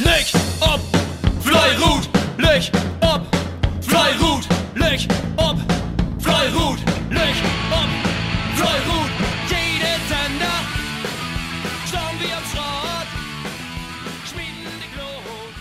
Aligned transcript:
Leg 0.00 0.26
ob, 0.60 0.80
Fleirut, 1.40 2.08
leg 2.36 2.68
ob, 3.00 3.22
Fleirut, 3.80 4.44
leg 4.74 5.06
ob, 5.36 5.56
Fleirut, 6.18 6.78
leg 7.10 7.34
ob, 7.70 7.90
Fleirut. 8.56 9.10
Jede 9.48 9.94
Sender, 10.08 10.58
schauen 11.86 12.18
wir 12.18 12.36
am 12.36 12.44
Schrott, 12.50 13.08
schmieden 14.26 14.74
die 14.82 14.90
Glut, 14.96 15.54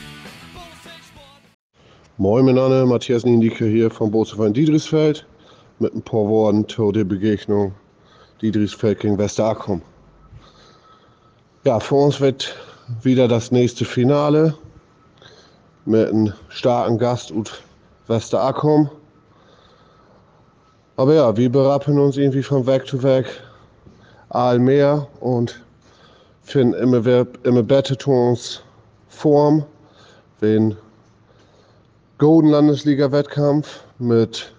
Moin 2.17 2.45
miteinander, 2.45 2.87
Matthias 2.87 3.23
Niendike 3.25 3.65
hier 3.65 3.91
vom 3.91 4.09
Bootsverein 4.09 4.53
Diedrichsfeld. 4.53 5.27
Mit 5.77 5.93
ein 5.93 6.01
paar 6.01 6.27
Worten 6.27 6.67
zu 6.67 6.91
Begegnung 6.91 7.75
Diedrichsfeld 8.41 8.99
gegen 8.99 9.19
Westerakum. 9.19 9.83
Ja, 11.65 11.79
für 11.79 11.95
uns 11.95 12.19
wird 12.19 12.55
wieder 13.01 13.27
das 13.27 13.51
nächste 13.51 13.85
Finale 13.85 14.55
mit 15.85 16.09
einem 16.09 16.33
starken 16.49 16.97
Gast 16.97 17.31
und 17.31 17.61
Westerakum. 18.07 18.89
Aber 20.95 21.13
ja, 21.13 21.35
wir 21.35 21.51
berappen 21.51 21.97
uns 21.99 22.17
irgendwie 22.17 22.43
von 22.43 22.67
Weg 22.67 22.87
zu 22.87 23.01
Weg 23.01 23.25
allmehr 24.29 25.07
und 25.19 25.63
finden 26.43 26.73
immer, 26.73 27.25
immer 27.43 27.63
besser 27.63 27.95
uns 28.07 28.61
Form, 29.07 29.65
wenn 30.39 30.75
Golden 32.17 32.49
Landesliga-Wettkampf 32.49 33.83
mit 33.99 34.53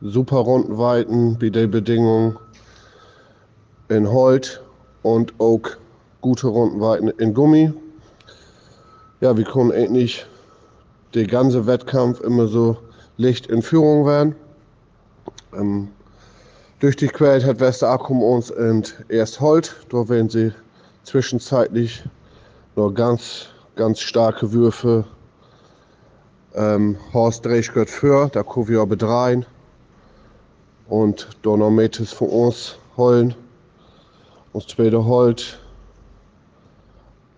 super 0.00 0.38
Rundenweiten 0.38 1.40
wie 1.40 1.50
die 1.50 1.66
Bedingungen 1.66 2.38
in 3.88 4.10
Holt 4.10 4.62
und 5.02 5.32
auch 5.38 5.62
gute 6.26 6.48
Rundenweiten 6.48 7.06
in 7.20 7.34
Gummi. 7.34 7.72
Ja, 9.20 9.36
wir 9.36 9.44
können 9.44 9.70
endlich 9.70 10.26
den 11.14 11.28
ganzen 11.28 11.68
Wettkampf 11.68 12.20
immer 12.20 12.48
so 12.48 12.76
Licht 13.16 13.46
in 13.46 13.62
Führung 13.62 14.04
werden. 14.06 14.34
Ähm, 15.54 15.86
durch 16.80 16.96
die 16.96 17.06
Quelle 17.06 17.46
hat 17.46 17.60
Westerakum 17.60 18.24
uns 18.24 18.50
in 18.50 18.82
erst 19.08 19.40
Holt. 19.40 19.76
Dort 19.90 20.08
werden 20.08 20.28
sie 20.28 20.52
zwischenzeitlich 21.04 22.02
nur 22.74 22.92
ganz, 22.92 23.46
ganz 23.76 24.00
starke 24.00 24.52
Würfe 24.52 25.04
ähm, 26.56 26.96
Horst 27.14 27.46
Dreischgott 27.46 27.88
für, 27.88 28.30
da 28.32 28.42
kommen 28.42 28.66
wir 28.66 28.80
aber 28.80 29.00
rein. 29.00 29.46
Und 30.88 31.28
Donometis 31.42 32.12
von 32.12 32.30
uns 32.30 32.76
holen. 32.96 33.36
Uns 34.52 34.66
zweite 34.66 35.04
holt. 35.04 35.60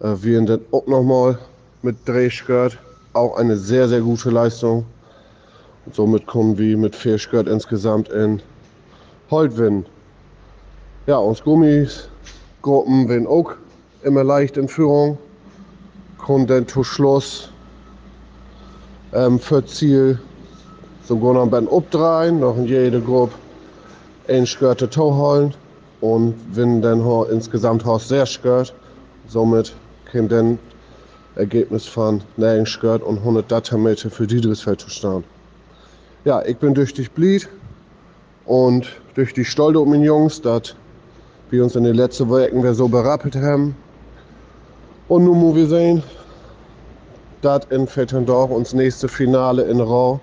Äh, 0.00 0.14
wir 0.20 0.44
dann 0.44 0.60
auch 0.72 0.86
nochmal 0.86 1.38
mit 1.82 1.96
Dreischgott. 2.06 2.78
Auch 3.12 3.36
eine 3.36 3.56
sehr, 3.56 3.88
sehr 3.88 4.00
gute 4.00 4.30
Leistung. 4.30 4.84
Und 5.86 5.94
somit 5.94 6.26
kommen 6.26 6.58
wir 6.58 6.76
mit 6.76 6.94
Fischgott 6.94 7.48
insgesamt 7.48 8.08
in 8.10 8.42
Holt 9.30 9.56
gewinnen. 9.56 9.86
Ja, 11.06 11.16
uns 11.16 11.42
Gummis-Gruppen 11.42 13.08
werden 13.08 13.26
auch 13.26 13.52
immer 14.02 14.24
leicht 14.24 14.56
in 14.56 14.68
Führung. 14.68 15.18
Kommen 16.18 16.46
dann 16.46 16.68
zu 16.68 16.84
Schluss 16.84 17.50
ähm, 19.12 19.38
für 19.38 19.64
Ziel 19.64 20.20
sogar 21.04 21.32
noch 21.32 21.50
ein 21.50 21.68
obdrehen, 21.68 22.40
noch 22.40 22.56
in 22.58 22.66
jede 22.66 23.00
Gruppe 23.00 23.32
ein 24.28 24.46
Skörte 24.46 24.90
Toe 24.90 25.14
holen 25.14 25.54
und 26.02 26.34
wenn 26.52 26.82
dann 26.82 27.02
insgesamt 27.30 27.84
Horst 27.84 28.08
sehr 28.08 28.26
skört, 28.26 28.74
somit 29.26 29.74
dann 30.12 30.58
Ergebnis 31.36 31.86
von 31.86 32.22
9 32.36 32.66
Skört 32.66 33.02
und 33.02 33.18
100 33.18 33.50
Datameter 33.50 34.10
für 34.10 34.26
Diedrichsfeld 34.26 34.80
zu 34.80 34.90
stehen. 34.90 35.24
Ja, 36.24 36.42
ich 36.44 36.56
bin 36.56 36.74
durch 36.74 36.92
dich 36.92 37.10
blied 37.10 37.48
und 38.44 38.88
durch 39.14 39.34
die 39.34 39.44
Stolde 39.44 39.80
um 39.80 39.92
den 39.92 40.02
Jungs, 40.02 40.42
dass 40.42 40.74
wir 41.50 41.62
uns 41.62 41.76
in 41.76 41.84
den 41.84 41.94
letzten 41.94 42.28
Wochen 42.28 42.74
so 42.74 42.88
berappelt 42.88 43.36
haben. 43.36 43.76
Und 45.08 45.24
nun 45.24 45.38
muss 45.38 45.56
wir 45.56 45.66
sehen, 45.66 46.02
das 47.40 47.66
in 47.70 47.86
Vettendorf 47.86 48.50
uns 48.50 48.74
nächste 48.74 49.08
Finale 49.08 49.62
in 49.62 49.80
Rau, 49.80 50.20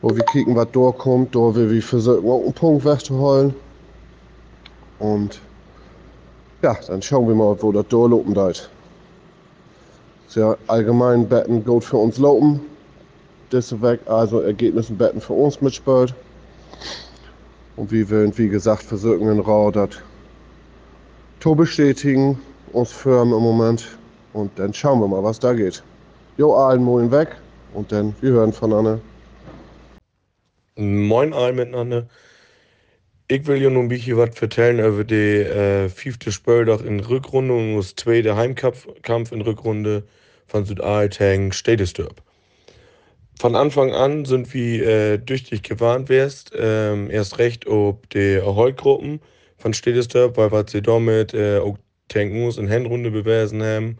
wo 0.00 0.14
wir 0.14 0.24
kicken, 0.26 0.54
was 0.54 0.70
durchkommt, 0.70 1.34
will 1.34 1.70
wir 1.70 1.82
versuchen, 1.82 2.24
einen 2.24 2.52
Punkt 2.52 2.84
wegzuholen. 2.84 3.54
Und 5.00 5.40
ja, 6.62 6.76
dann 6.86 7.02
schauen 7.02 7.28
wir 7.28 7.34
mal, 7.34 7.56
wo 7.60 7.72
das 7.72 7.86
durchlopen 7.88 8.34
wird. 8.34 8.70
Ist 10.26 10.36
ja 10.36 10.56
allgemein 10.66 11.28
Betten 11.28 11.64
gut 11.64 11.84
für 11.84 11.96
uns 11.96 12.18
lopen. 12.18 12.60
Das 13.50 13.80
weg, 13.80 14.00
also 14.06 14.40
Ergebnissen 14.40 14.98
Betten 14.98 15.20
für 15.20 15.32
uns 15.32 15.60
mitspielt. 15.60 16.14
Und 17.76 17.90
wir 17.90 18.10
wollen, 18.10 18.36
wie 18.36 18.48
gesagt, 18.48 18.82
versuchen 18.82 19.28
in 19.28 19.40
Rau 19.40 19.70
das 19.70 19.90
Tor 21.40 21.56
bestätigen, 21.56 22.38
uns 22.72 22.92
firmen 22.92 23.32
im 23.32 23.42
Moment. 23.42 23.86
Und 24.32 24.50
dann 24.58 24.74
schauen 24.74 25.00
wir 25.00 25.08
mal, 25.08 25.22
was 25.22 25.38
da 25.38 25.52
geht. 25.54 25.82
Jo, 26.36 26.54
allen 26.54 26.84
Moin 26.84 27.10
weg 27.10 27.36
und 27.72 27.90
dann 27.90 28.14
wir 28.20 28.32
hören 28.32 28.52
voneinander. 28.52 29.00
Moin 30.76 31.32
allen 31.32 31.56
miteinander. 31.56 32.06
Ich 33.30 33.46
will 33.46 33.60
ja 33.60 33.68
nun 33.68 33.84
ein 33.84 33.88
bisschen 33.88 34.16
was 34.16 34.40
erzählen 34.40 34.78
über 34.78 35.04
die 35.04 35.14
äh, 35.14 35.90
fünfte 35.90 36.32
Spieltag 36.32 36.80
in 36.80 36.98
Rückrunde 37.00 37.52
und 37.52 37.76
das 37.76 37.94
zweite 37.94 38.36
Heimkampf 38.36 38.88
Kampf 39.02 39.32
in 39.32 39.42
Rückrunde 39.42 40.04
von 40.46 40.64
Südalteng 40.64 41.52
Städtesdorp. 41.52 42.22
Von 43.38 43.54
Anfang 43.54 43.92
an 43.92 44.24
sind 44.24 44.54
wir 44.54 44.86
äh, 44.88 45.18
dich 45.18 45.62
gewarnt 45.62 46.08
wärst, 46.08 46.52
ähm, 46.58 47.10
erst 47.10 47.38
recht 47.38 47.66
ob 47.66 48.08
die 48.08 48.36
Erfolggruppen 48.36 49.20
von 49.58 49.74
Städtesdorp, 49.74 50.38
weil 50.38 50.50
was 50.50 50.72
sie 50.72 50.80
damit 50.80 51.34
äh, 51.34 51.58
auch 51.58 51.76
tanken 52.08 52.40
muss 52.40 52.56
in 52.56 52.70
Handrunde 52.70 53.10
bewiesen 53.10 53.62
haben, 53.62 53.98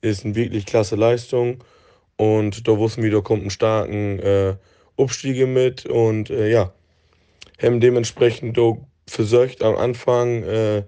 ist 0.00 0.24
eine 0.24 0.36
wirklich 0.36 0.64
klasse 0.64 0.94
Leistung. 0.94 1.64
Und 2.16 2.68
da 2.68 2.78
wussten 2.78 3.02
wir, 3.02 3.10
da 3.10 3.20
kommt 3.20 3.42
ein 3.44 3.50
starken 3.50 4.20
äh, 4.20 4.54
Abstiege 4.96 5.48
mit 5.48 5.86
und 5.86 6.30
äh, 6.30 6.48
ja, 6.52 6.72
haben 7.62 7.80
dementsprechend 7.80 8.58
auch 8.58 8.78
versucht 9.06 9.62
am 9.62 9.76
Anfang 9.76 10.42
äh, 10.44 10.82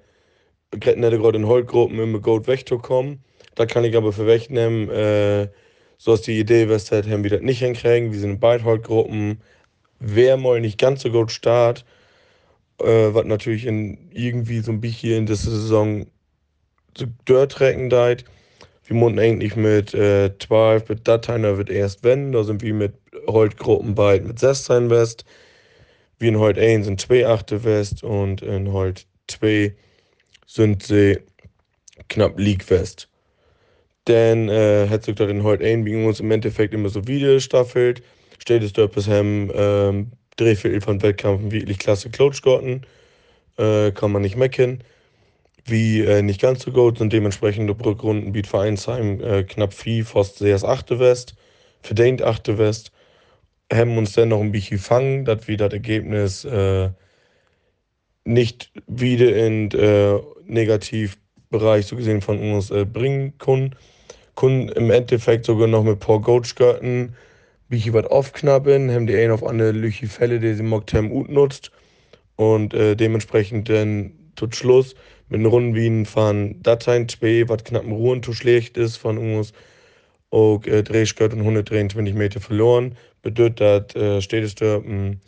nicht 0.72 0.84
gerade 0.94 1.38
in 1.38 1.46
Holtgruppen 1.46 1.98
immer 1.98 2.20
gut 2.20 2.46
wegzukommen. 2.46 3.22
Da 3.54 3.66
kann 3.66 3.84
ich 3.84 3.96
aber 3.96 4.12
vorwegnehmen, 4.12 4.88
äh, 4.88 5.48
so 5.98 6.14
ist 6.14 6.26
die 6.26 6.38
Idee, 6.38 6.68
was 6.68 6.90
halt 6.90 7.08
haben 7.08 7.22
wir 7.22 7.30
das 7.30 7.42
nicht 7.42 7.60
hinkriegen. 7.60 8.12
Wir 8.12 8.18
sind 8.18 8.30
in 8.30 8.40
beiden 8.40 8.66
Holtgruppen, 8.66 9.40
wer 10.00 10.36
mal 10.36 10.60
nicht 10.60 10.78
ganz 10.78 11.02
so 11.02 11.10
gut 11.10 11.30
start, 11.30 11.84
äh, 12.80 13.12
was 13.12 13.24
natürlich 13.24 13.66
in 13.66 14.10
irgendwie 14.10 14.60
so 14.60 14.72
ein 14.72 14.80
bisschen 14.80 15.18
in 15.18 15.26
der 15.26 15.36
Saison 15.36 16.06
so 16.96 17.06
durchtrecken 17.24 17.90
deit. 17.90 18.24
Wir 18.84 18.96
mussten 18.96 19.18
eigentlich 19.18 19.54
mit 19.54 19.94
äh, 19.94 20.36
12 20.38 20.88
mit 20.88 21.06
Dateien, 21.06 21.44
da 21.44 21.56
wird 21.56 21.70
erst 21.70 22.02
wenn, 22.02 22.32
da 22.32 22.42
sind 22.42 22.62
wir 22.62 22.74
mit 22.74 22.94
Holtgruppen 23.28 23.94
bald 23.94 24.26
mit 24.26 24.38
16 24.38 24.90
West. 24.90 25.24
Wir 26.22 26.28
in 26.28 26.38
Holt 26.38 26.56
1 26.56 26.84
sind 26.86 27.00
2 27.00 27.26
Achte 27.26 27.64
West 27.64 28.04
und 28.04 28.42
in 28.42 28.72
Holt 28.72 29.06
2 29.26 29.74
sind 30.46 30.84
sie 30.84 31.18
knapp 32.08 32.38
League 32.38 32.70
West. 32.70 33.08
Denn 34.06 34.48
äh, 34.48 34.86
hat 34.88 35.02
sich 35.02 35.16
dort 35.16 35.30
in 35.30 35.42
Holt 35.42 35.60
1 35.60 35.84
gegen 35.84 36.06
uns 36.06 36.20
im 36.20 36.30
Endeffekt 36.30 36.74
immer 36.74 36.90
so 36.90 37.08
wieder 37.08 37.34
gestaffelt. 37.34 38.04
Steht 38.38 38.62
es 38.62 38.72
dort 38.72 38.92
bisher 38.92 39.18
ähm, 39.18 40.12
Drehviertel 40.36 40.80
von 40.80 41.02
Wettkämpfen 41.02 41.50
wirklich 41.50 41.80
klasse 41.80 42.08
Coachgotten. 42.08 42.82
Äh, 43.58 43.90
kann 43.90 44.12
man 44.12 44.22
nicht 44.22 44.36
mecken. 44.36 44.84
Wie 45.64 46.02
äh, 46.02 46.22
nicht 46.22 46.40
ganz 46.40 46.62
so 46.62 46.70
gut 46.70 46.98
sind 46.98 47.12
dementsprechend 47.12 47.68
die 47.68 47.84
Rückrunden 47.84 48.30
bietet 48.30 48.48
Vereinsheim 48.48 49.20
äh, 49.20 49.42
knapp 49.42 49.74
4, 49.74 50.04
Forst 50.04 50.38
sehr 50.38 50.62
8. 50.62 51.00
West, 51.00 51.34
verdient 51.82 52.22
8. 52.22 52.58
West. 52.58 52.92
Haben 53.72 53.96
uns 53.96 54.12
dann 54.12 54.28
noch 54.28 54.40
ein 54.40 54.52
bisschen 54.52 54.78
fangen, 54.78 55.24
dass 55.24 55.48
wir 55.48 55.56
das 55.56 55.72
Ergebnis 55.72 56.44
äh, 56.44 56.90
nicht 58.24 58.70
wieder 58.86 59.34
in 59.34 59.70
äh, 59.70 60.18
Negativbereich 60.46 61.86
so 61.86 61.96
gesehen 61.96 62.20
von 62.20 62.38
uns 62.38 62.70
äh, 62.70 62.84
bringen 62.84 63.38
können. 63.38 63.74
Können 64.36 64.68
im 64.68 64.90
Endeffekt 64.90 65.46
sogar 65.46 65.68
noch 65.68 65.84
mit 65.84 66.00
Paul 66.00 66.20
Goatschgötten 66.20 67.14
bisschen 67.72 67.94
was 67.94 68.06
aufknappen, 68.06 68.92
haben 68.92 69.06
die 69.06 69.16
einen 69.16 69.32
auf 69.32 69.44
eine 69.44 69.72
Lüchi 69.72 70.06
Fälle, 70.06 70.38
die 70.38 70.54
sie 70.54 70.62
mockt 70.62 70.92
haben, 70.92 71.08
gut 71.08 71.30
nutzt. 71.30 71.72
Und 72.36 72.74
äh, 72.74 72.94
dementsprechend 72.94 73.68
dann 73.68 74.12
tut 74.36 74.54
Schluss 74.54 74.94
mit 75.28 75.40
den 75.40 75.46
Runden 75.46 76.06
von 76.06 76.62
Dateien 76.62 77.08
2, 77.08 77.48
was 77.48 77.64
knapp 77.64 77.84
im 77.84 77.92
Ruhen 77.92 78.22
zu 78.22 78.34
schlecht 78.34 78.76
ist, 78.76 78.98
von 78.98 79.16
uns 79.16 79.52
auch 80.30 80.64
äh, 80.66 80.82
Drehschgott 80.82 81.32
und 81.32 81.40
123 81.40 82.14
Meter 82.14 82.40
verloren. 82.40 82.96
Bedeutet, 83.22 83.94
äh, 83.96 84.20
Städtesdorp 84.20 84.84
einen 84.84 85.20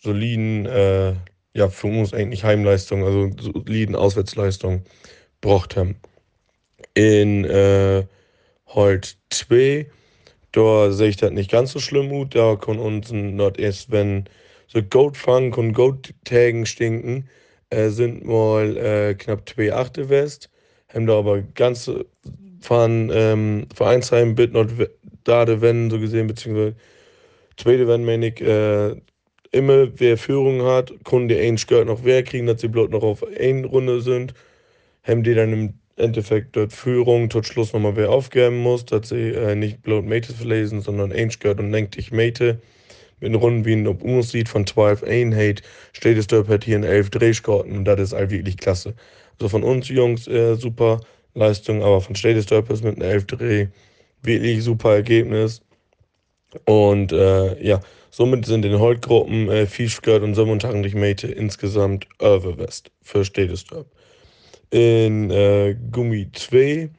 soliden, 0.00 0.66
äh, 0.66 1.14
ja, 1.54 1.68
für 1.68 1.86
uns 1.86 2.12
eigentlich 2.14 2.44
Heimleistung, 2.44 3.04
also 3.04 3.30
soliden 3.38 3.94
Auswärtsleistung 3.94 4.82
braucht 5.40 5.76
haben. 5.76 5.96
In 6.94 7.44
äh, 7.44 8.04
halt 8.66 9.16
2. 9.30 9.86
Da 10.52 10.90
sehe 10.92 11.08
ich 11.08 11.16
das 11.16 11.30
nicht 11.30 11.50
ganz 11.50 11.72
so 11.72 11.78
schlimm 11.78 12.08
gut. 12.08 12.34
Da 12.34 12.56
kann 12.56 12.78
uns 12.78 13.10
not 13.12 13.58
erst, 13.58 13.90
wenn 13.90 14.24
so 14.66 14.82
Goldfang 14.82 15.52
und 15.54 15.72
Goldtagen 15.72 16.66
stinken, 16.66 17.28
äh, 17.70 17.88
sind 17.88 18.24
mal 18.24 18.76
äh, 18.76 19.14
knapp 19.14 19.48
2 19.48 19.72
Achte 19.74 20.08
West. 20.08 20.50
Haben 20.92 21.06
da 21.06 21.18
aber 21.18 21.42
ganz 21.42 21.90
von 22.60 23.10
ähm, 23.12 23.66
Vereinsheim 23.74 24.34
bit 24.34 24.52
not 24.52 24.68
da 25.24 25.60
wenn 25.60 25.90
so 25.90 25.98
gesehen, 25.98 26.26
beziehungsweise 26.26 26.74
zweite 27.62 27.88
wenn 27.88 28.04
meine 28.04 28.28
ich, 28.28 28.40
äh, 28.40 28.94
immer 29.52 29.88
wer 29.98 30.18
Führung 30.18 30.62
hat, 30.62 30.92
können 31.04 31.28
die 31.28 31.38
einen 31.38 31.58
Skirt 31.58 31.86
noch 31.86 32.04
wer 32.04 32.22
kriegen, 32.22 32.46
dass 32.46 32.60
sie 32.60 32.68
bloß 32.68 32.90
noch 32.90 33.02
auf 33.02 33.24
eine 33.38 33.66
Runde 33.66 34.00
sind. 34.00 34.34
Haben 35.04 35.22
die 35.22 35.34
dann 35.34 35.52
im 35.52 35.74
Endeffekt 35.96 36.56
dort 36.56 36.72
Führung, 36.72 37.28
tot 37.28 37.46
Schluss 37.46 37.72
nochmal 37.72 37.96
wer 37.96 38.10
aufgeben 38.10 38.58
muss, 38.58 38.86
dass 38.86 39.10
sie 39.10 39.30
äh, 39.30 39.54
nicht 39.54 39.82
bloß 39.82 40.04
Mate 40.04 40.32
verlesen, 40.32 40.80
sondern 40.80 41.12
ein 41.12 41.30
Skirt 41.30 41.60
und 41.60 41.70
lenkt 41.70 41.96
dich 41.96 42.12
Mate. 42.12 42.60
Mit 43.20 43.34
Runden 43.36 43.64
wie 43.64 43.74
ein 43.74 43.86
Unterschied 43.86 44.48
von 44.48 44.66
12 44.66 45.04
Einheit 45.04 45.62
steht 45.92 46.18
es 46.18 46.26
dort 46.26 46.48
halt 46.48 46.64
hier 46.64 46.76
in 46.76 46.82
11 46.82 47.10
Drehskorten 47.10 47.76
und 47.76 47.84
das 47.84 48.00
ist 48.00 48.12
halt 48.14 48.30
wirklich 48.30 48.56
klasse. 48.56 48.94
Also 49.38 49.48
von 49.48 49.62
uns 49.62 49.88
Jungs 49.88 50.26
äh, 50.26 50.56
super 50.56 51.00
Leistung, 51.34 51.82
aber 51.82 52.00
von 52.00 52.14
Purpose 52.14 52.82
mit 52.82 52.96
einem 52.96 53.10
11 53.10 53.26
Dreh 53.26 53.66
wirklich 54.22 54.64
super 54.64 54.94
Ergebnis. 54.94 55.62
Und 56.64 57.12
äh, 57.12 57.62
ja, 57.64 57.80
somit 58.10 58.46
sind 58.46 58.64
in 58.64 58.78
Holtgruppen 58.78 59.48
äh, 59.48 59.66
Fischgard 59.66 60.22
und 60.22 60.34
27 60.34 60.94
Meter 60.94 61.34
insgesamt 61.34 62.06
West 62.18 62.90
für 63.02 63.24
Städtestorp. 63.24 63.86
In 64.70 65.30
äh, 65.30 65.76
Gummi 65.90 66.30
2 66.32 66.90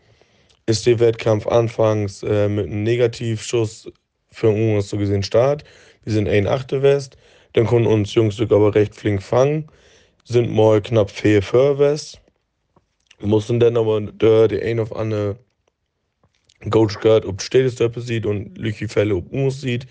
ist 0.66 0.86
der 0.86 1.00
Wettkampf 1.00 1.48
anfangs 1.48 2.24
äh, 2.24 2.48
mit 2.48 2.68
einem 2.68 2.84
Negativschuss 2.84 3.92
für 4.32 4.50
uns 4.50 4.90
so 4.90 4.98
gesehen 4.98 5.24
Start. 5.24 5.64
Wir 6.04 6.14
sind 6.14 6.28
ein 6.28 6.48
Achte 6.48 6.82
West. 6.82 7.18
Dann 7.54 7.66
konnten 7.66 7.88
uns 7.88 8.14
Jungs 8.14 8.40
aber 8.40 8.74
recht 8.74 8.96
flink 8.96 9.22
fangen. 9.22 9.68
Sind 10.26 10.52
mal 10.52 10.82
knapp 10.82 11.12
4 11.12 11.42
für 11.44 11.78
West 11.78 12.20
mussten 13.26 13.60
dann 13.60 13.78
aber 13.78 14.02
der 14.02 14.48
die 14.48 14.62
ein 14.62 14.80
auf 14.80 14.96
eine 14.96 15.38
Coach 16.70 17.00
gehört, 17.00 17.26
ob 17.26 17.42
Städtestöppe 17.42 18.02
sieht 18.02 18.26
und 18.26 18.58
Lüchi 18.58 18.88
Fälle, 18.88 19.16
ob 19.16 19.32
Mus 19.32 19.62
sieht. 19.62 19.88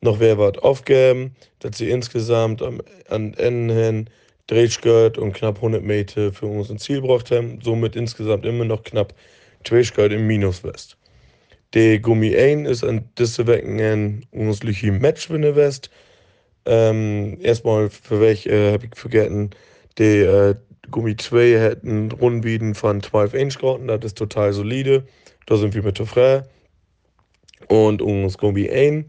Noch 0.00 0.20
wer 0.20 0.38
wird 0.38 0.62
aufgeben, 0.62 1.34
dass 1.60 1.78
sie 1.78 1.90
insgesamt 1.90 2.62
am, 2.62 2.80
an 3.08 3.34
Ende 3.34 3.74
hin 3.74 4.10
Drehschgurt 4.48 5.18
und 5.18 5.32
knapp 5.32 5.56
100 5.56 5.82
Meter 5.82 6.32
für 6.32 6.46
uns 6.46 6.70
ein 6.70 6.78
Ziel 6.78 7.00
braucht 7.00 7.30
haben, 7.30 7.60
somit 7.62 7.96
insgesamt 7.96 8.44
immer 8.44 8.64
noch 8.64 8.82
knapp 8.82 9.14
2 9.64 10.06
im 10.06 10.26
Minus 10.26 10.64
West. 10.64 10.96
Der 11.74 12.00
Gummi 12.00 12.36
1 12.36 12.68
ist 12.68 12.84
an 12.84 13.08
diese 13.16 13.46
Wecken 13.46 13.80
ein 13.80 14.26
Lüchi 14.32 14.90
Match 14.90 15.28
für 15.28 15.34
eine 15.34 15.56
West. 15.56 15.90
Ähm, 16.66 17.38
erstmal 17.40 17.88
für 17.88 18.20
welche 18.20 18.50
äh, 18.50 18.72
habe 18.72 18.86
ich 18.86 18.94
vergessen, 18.94 19.50
die 19.98 20.18
äh, 20.20 20.54
Gummi 20.90 21.16
2 21.16 21.58
hätten 21.58 22.12
Rundbieten 22.12 22.74
von 22.74 23.02
12 23.02 23.34
Inch 23.34 23.58
gehabt, 23.58 23.88
das 23.88 24.04
ist 24.04 24.18
total 24.18 24.52
solide. 24.52 25.04
Da 25.46 25.56
sind 25.56 25.74
wir 25.74 25.82
mit 25.82 25.98
frei. 25.98 26.42
Und 27.68 28.02
uns 28.02 28.38
Gummi 28.38 28.68
1, 28.68 29.06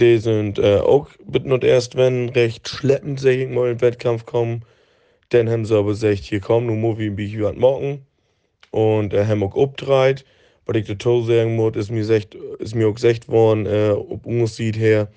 die 0.00 0.18
sind 0.18 0.58
äh, 0.58 0.78
auch 0.78 1.08
mit 1.30 1.44
und 1.44 1.64
erst, 1.64 1.96
wenn 1.96 2.30
recht 2.30 2.68
schleppend, 2.68 3.20
sag 3.20 3.50
mal, 3.50 3.70
in 3.70 3.78
den 3.78 3.80
Wettkampf 3.80 4.26
kommen. 4.26 4.64
Dann 5.28 5.48
haben 5.48 5.64
sie 5.64 5.76
aber 5.76 5.90
gesagt, 5.90 6.18
hier 6.18 6.40
kommen, 6.40 6.66
nur 6.66 6.76
Movie 6.76 7.16
wie 7.16 7.26
ich 7.26 7.40
was 7.40 7.56
machen. 7.56 8.04
Und 8.70 9.12
äh, 9.12 9.26
haben 9.26 9.42
auch 9.42 9.56
abgedreht. 9.56 10.24
Was 10.66 10.76
ich 10.76 10.86
dazu 10.86 11.22
sagen 11.22 11.56
muss, 11.56 11.76
ist 11.76 11.90
mir, 11.90 12.04
secht, 12.04 12.34
ist 12.58 12.74
mir 12.74 12.88
auch 12.88 12.94
gesagt 12.94 13.28
worden, 13.28 13.66
äh, 13.66 13.90
ob 13.90 14.24
uns 14.26 14.56
sieht 14.56 14.78
her, 14.78 15.08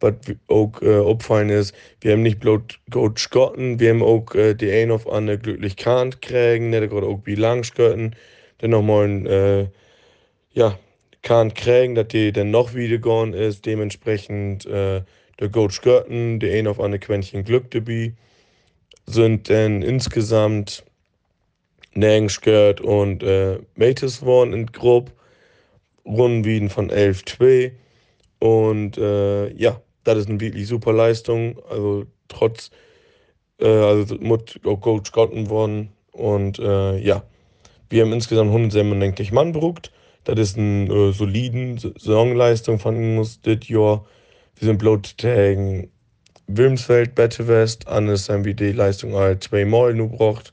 was 0.00 0.14
auch 0.48 0.72
äh, 0.82 0.98
aufgefallen 0.98 1.50
ist, 1.50 1.74
wir 2.00 2.12
haben 2.12 2.22
nicht 2.22 2.40
bloß 2.40 2.62
gut 2.90 3.18
Schotten, 3.18 3.80
wir 3.80 3.90
haben 3.90 4.02
auch 4.02 4.34
äh, 4.34 4.54
die 4.54 4.70
ein 4.70 4.90
auf 4.90 5.10
andere 5.10 5.38
glücklich 5.38 5.76
Kant 5.76 6.22
kriegen, 6.22 6.70
nicht 6.70 6.90
gerade 6.90 7.06
auch 7.06 7.20
wie 7.24 7.34
lang 7.34 7.64
Schotten, 7.64 8.14
dann 8.58 8.70
nochmal 8.70 9.08
ein, 9.08 9.26
äh, 9.26 9.66
ja, 10.52 10.78
Kant 11.22 11.54
kriegen, 11.54 11.94
dass 11.94 12.08
die 12.08 12.32
dann 12.32 12.50
noch 12.50 12.74
wieder 12.74 12.98
gegangen 12.98 13.32
ist, 13.32 13.64
dementsprechend 13.64 14.66
äh, 14.66 15.02
der 15.40 15.48
Goat 15.48 15.72
Schotten, 15.72 16.38
die 16.38 16.50
ein 16.50 16.66
auf 16.66 16.80
eine 16.80 16.98
Quäntchen 16.98 17.44
Glück 17.44 17.70
dabei, 17.70 18.12
sind 19.06 19.48
dann 19.48 19.82
insgesamt 19.82 20.84
Nägenskirt 21.94 22.80
und 22.80 23.22
äh, 23.22 23.58
Mates 23.76 24.24
waren 24.24 24.52
in 24.52 24.66
grob 24.66 25.12
Runden 26.04 26.68
von 26.68 26.90
11-2 26.90 27.72
und 28.44 28.98
äh, 28.98 29.48
ja, 29.54 29.80
das 30.04 30.18
ist 30.18 30.28
eine 30.28 30.38
wirklich 30.38 30.68
super 30.68 30.92
Leistung. 30.92 31.58
Also 31.68 32.04
trotz, 32.28 32.70
äh, 33.58 33.66
also 33.66 34.16
mit 34.16 34.60
Coach 34.62 35.12
Gotten 35.12 35.44
gewonnen. 35.44 35.92
Und 36.12 36.58
äh, 36.58 36.98
ja, 36.98 37.24
wir 37.94 38.02
haben 38.02 38.12
insgesamt 38.12 38.48
197 38.48 39.30
Mann 39.30 39.52
berugt. 39.52 39.92
Das 40.24 40.36
ist 40.40 40.58
eine 40.58 40.92
äh, 40.92 41.12
soliden 41.12 41.78
Saisonleistung 41.78 42.80
von 42.80 43.18
uns 43.18 43.40
das 43.42 43.68
Jahr. 43.68 44.04
Wir 44.56 44.66
sind 44.66 44.78
bloß 44.78 45.14
gegen 45.16 45.92
Wilmsfeld, 46.48 47.14
Bette 47.14 47.46
West, 47.46 47.86
anders 47.86 48.28
haben 48.28 48.44
wir 48.44 48.54
die 48.54 48.72
Leistung 48.72 49.14
halt 49.14 49.44
zweimal 49.44 49.94
nur 49.94 50.10
gebraucht. 50.10 50.52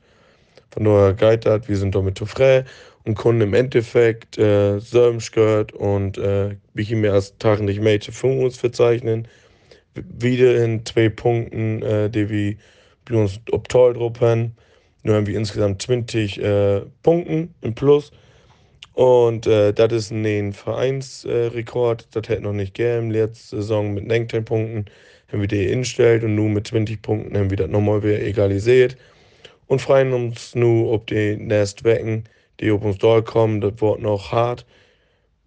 Von 0.70 0.84
daher 0.84 1.14
das, 1.38 1.68
wir 1.68 1.78
sind 1.78 1.96
damit 1.96 2.20
zufrieden 2.20 2.68
und 3.06 3.16
konnten 3.16 3.42
im 3.42 3.56
Endeffekt 3.56 4.38
äh, 4.38 4.78
Sörmsch 4.78 5.32
und 5.74 6.20
äh, 6.20 6.58
ich 6.76 6.92
mir 6.92 7.14
als 7.14 7.36
Tag 7.40 7.62
nicht 7.62 7.82
mehr 7.82 8.00
für 8.02 8.28
uns 8.28 8.58
verzeichnen 8.58 9.28
wieder 9.96 10.64
in 10.64 10.86
zwei 10.86 11.10
Punkten, 11.10 11.82
äh, 11.82 12.08
die 12.12 12.30
wir 12.30 13.18
uns 13.20 13.40
ob 13.52 13.68
toll 13.68 13.94
drauf 13.94 14.22
haben. 14.22 14.56
Nur 15.04 15.16
haben 15.16 15.28
wir 15.28 15.38
insgesamt 15.38 15.82
20 15.82 16.42
äh, 16.42 16.82
Punkten 17.04 17.54
im 17.62 17.74
Plus. 17.74 18.12
Und 18.94 19.48
äh, 19.48 19.74
das 19.74 19.92
ist 19.94 20.12
ein 20.12 20.54
Vereinsrekord. 20.54 22.08
das 22.12 22.30
hätte 22.30 22.44
noch 22.44 22.54
nicht 22.54 22.74
gegeben. 22.74 23.12
Letzte 23.12 23.58
Saison 23.58 23.94
mit 23.94 24.06
19 24.08 24.46
Punkten 24.46 24.86
haben 25.32 25.42
wir 25.42 25.48
die 25.48 25.66
instellt 25.66 26.24
und 26.24 26.36
nun 26.36 26.54
mit 26.54 26.68
20 26.68 27.02
Punkten 27.02 27.38
haben 27.38 27.50
wir 27.50 27.58
das 27.58 27.70
nochmal 27.70 28.04
wieder 28.04 28.22
egalisiert. 28.22 28.98
Und 29.68 29.82
freuen 29.82 30.12
uns 30.14 30.54
nur, 30.54 30.92
ob 30.92 31.08
die 31.08 31.38
nächsten 31.38 31.86
Wecken, 31.86 32.26
die 32.60 32.72
auf 32.72 32.84
uns 32.84 33.00
kommen, 33.26 33.62
das 33.62 33.82
wird 33.82 34.02
noch 34.02 34.32
hart. 34.32 34.66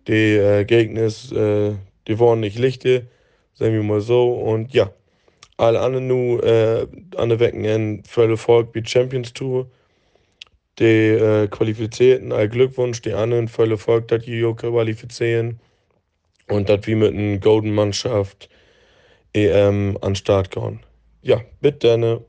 Die 0.08 0.36
äh, 0.36 0.64
Gegner, 0.64 1.06
äh, 1.06 1.74
die 2.08 2.18
wollen 2.18 2.40
nicht 2.40 2.58
lichte 2.58 3.06
sagen 3.54 3.74
wir 3.74 3.82
mal 3.82 4.00
so. 4.00 4.32
Und 4.32 4.72
ja, 4.74 4.90
alle 5.56 5.80
anderen 5.80 6.06
nur 6.06 6.42
äh, 6.42 6.86
an 7.16 7.28
der 7.28 7.40
Wecken 7.40 8.02
voll 8.04 8.36
Volk 8.36 8.74
wie 8.74 8.84
Champions 8.84 9.32
Tour. 9.32 9.68
Die 10.78 10.84
äh, 10.84 11.46
Qualifizierten, 11.46 12.32
all 12.32 12.48
Glückwunsch, 12.48 13.00
die 13.02 13.12
anderen 13.12 13.46
voll 13.46 13.70
Erfolg, 13.70 14.08
dass 14.08 14.24
die 14.24 14.42
qualifizieren. 14.56 15.60
Und 16.48 16.68
dass 16.68 16.86
wir 16.86 16.96
mit 16.96 17.14
einer 17.14 17.38
Golden 17.38 17.72
Mannschaft 17.72 18.48
EM 19.32 19.96
an 20.00 20.10
den 20.10 20.16
Start 20.16 20.50
gehen. 20.50 20.80
Ja, 21.22 21.40
bitte. 21.60 21.96
Ne? 21.96 22.20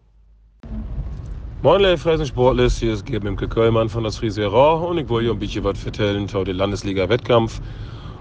Moin, 1.61 1.81
liebe 1.81 1.97
Fressen 1.97 2.25
Sportlist, 2.25 2.79
hier 2.79 2.93
ist 2.93 3.05
Gerben 3.05 3.27
Imke 3.27 3.47
Köllmann 3.47 3.89
von 3.89 4.03
das 4.03 4.17
Friesera 4.17 4.75
und 4.75 4.99
ich 4.99 5.09
wollte 5.09 5.29
euch 5.29 5.35
ein 5.35 5.39
bisschen 5.39 5.63
was 5.63 5.83
erzählen 5.85 6.27
zu 6.27 6.43
dem 6.43 6.57
Landesliga-Wettkampf 6.57 7.59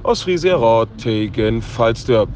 aus 0.02 0.23
Friesera 0.23 0.87
gegen 0.96 1.61
Falsterb. 1.61 2.30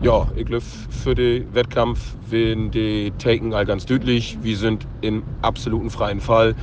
Ja, 0.00 0.28
ich 0.36 0.46
glaube, 0.46 0.62
für 0.62 1.16
den 1.16 1.52
Wettkampf 1.52 2.14
werden 2.30 2.70
die 2.70 3.10
Taken 3.18 3.52
all 3.52 3.66
ganz 3.66 3.84
deutlich. 3.84 4.38
Wir 4.42 4.56
sind 4.56 4.86
im 5.00 5.24
absoluten 5.42 5.90
freien 5.90 6.20
Fall. 6.20 6.54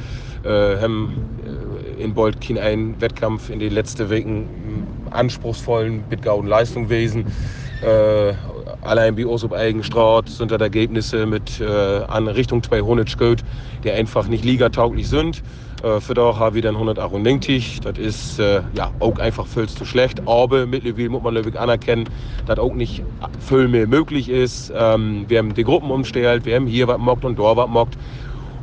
Äh, 0.45 0.79
haben 0.79 1.13
äh, 1.43 2.01
in 2.01 2.13
Bolt 2.13 2.39
keinen 2.39 2.59
einen 2.59 3.01
Wettkampf 3.01 3.49
in 3.49 3.59
den 3.59 3.73
letzten 3.73 4.09
Wochen 4.09 4.87
anspruchsvollen 5.11 6.03
Bitgauden 6.03 6.47
Leistung 6.47 6.85
gewesen. 6.85 7.25
Äh, 7.81 8.33
allein 8.85 9.15
bei 9.15 9.25
uns 9.25 9.43
auf 9.43 9.51
sind 10.27 10.51
da 10.51 10.55
Ergebnisse 10.55 11.25
mit 11.25 11.59
äh, 11.59 11.65
an 12.07 12.27
Richtung 12.27 12.63
200 12.63 13.09
Scout, 13.09 13.37
die 13.83 13.91
einfach 13.91 14.27
nicht 14.27 14.45
ligatauglich 14.45 15.07
sind. 15.07 15.43
Äh, 15.83 15.99
für 15.99 16.13
da 16.13 16.37
haben 16.37 16.55
wir 16.55 16.61
dann 16.61 16.75
198. 16.75 17.81
Das 17.81 17.97
ist 17.97 18.39
äh, 18.39 18.61
ja 18.73 18.91
auch 18.99 19.19
einfach 19.19 19.45
viel 19.45 19.67
zu 19.67 19.85
schlecht. 19.85 20.21
Aber 20.27 20.65
mittlerweile 20.65 21.09
muss 21.09 21.23
man 21.23 21.35
wirklich 21.35 21.59
anerkennen, 21.59 22.09
dass 22.45 22.59
auch 22.59 22.73
nicht 22.73 23.03
viel 23.39 23.67
mehr 23.67 23.87
möglich 23.87 24.29
ist. 24.29 24.73
Ähm, 24.75 25.25
wir 25.27 25.39
haben 25.39 25.53
die 25.53 25.63
Gruppen 25.63 25.91
umgestellt, 25.91 26.45
wir 26.45 26.55
haben 26.55 26.67
hier 26.67 26.87
was 26.87 26.97
mockt 26.97 27.25
und 27.25 27.37
dort 27.37 27.57
was 27.57 27.69
mockt. 27.69 27.97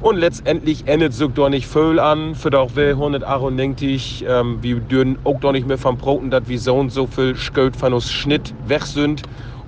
Und 0.00 0.16
letztendlich 0.16 0.88
endet 0.88 1.12
es 1.12 1.18
doch 1.18 1.48
nicht 1.48 1.64
voll 1.64 2.00
an, 2.00 2.34
für 2.34 2.50
doch 2.50 2.74
wir 2.74 2.90
198. 2.90 4.24
Ähm, 4.28 4.58
wir 4.60 4.80
dürfen 4.80 5.16
auch 5.22 5.38
doch 5.38 5.52
nicht 5.52 5.68
mehr 5.68 5.78
vom 5.78 5.96
Broten, 5.96 6.28
dass 6.30 6.48
wir 6.48 6.58
so 6.58 6.74
und 6.74 6.90
so 6.90 7.06
viel 7.06 7.36
Scout 7.36 7.72
von 7.78 7.92
uns 7.92 8.10
Schnitt 8.10 8.52
weg 8.66 8.82
sind 8.82 9.22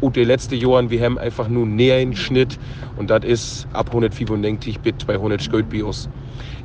Und 0.04 0.16
die 0.16 0.24
letzten 0.24 0.56
Jahren, 0.56 0.90
wir 0.90 1.02
haben 1.02 1.16
einfach 1.16 1.48
nur 1.48 1.64
näher 1.64 1.96
einen 1.96 2.14
Schnitt 2.14 2.58
und 2.98 3.08
das 3.08 3.24
ist 3.24 3.66
ab 3.72 3.86
195 3.86 4.80
bis 4.80 4.98
200 4.98 5.40
Stöd 5.42 5.70
bei 5.70 5.82
uns. 5.82 6.10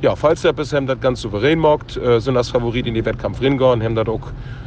Ja, 0.02 0.14
falls 0.14 0.42
der 0.42 0.52
bisher 0.52 0.82
das 0.82 1.00
ganz 1.00 1.22
souverän 1.22 1.58
macht, 1.58 1.96
äh, 1.96 2.20
sind 2.20 2.34
das 2.34 2.50
Favorit 2.50 2.86
in 2.86 2.92
den 2.92 3.06
Wettkampf 3.06 3.40
ringegangen, 3.40 3.82
haben 3.82 3.94
das 3.94 4.08
auch 4.08 4.20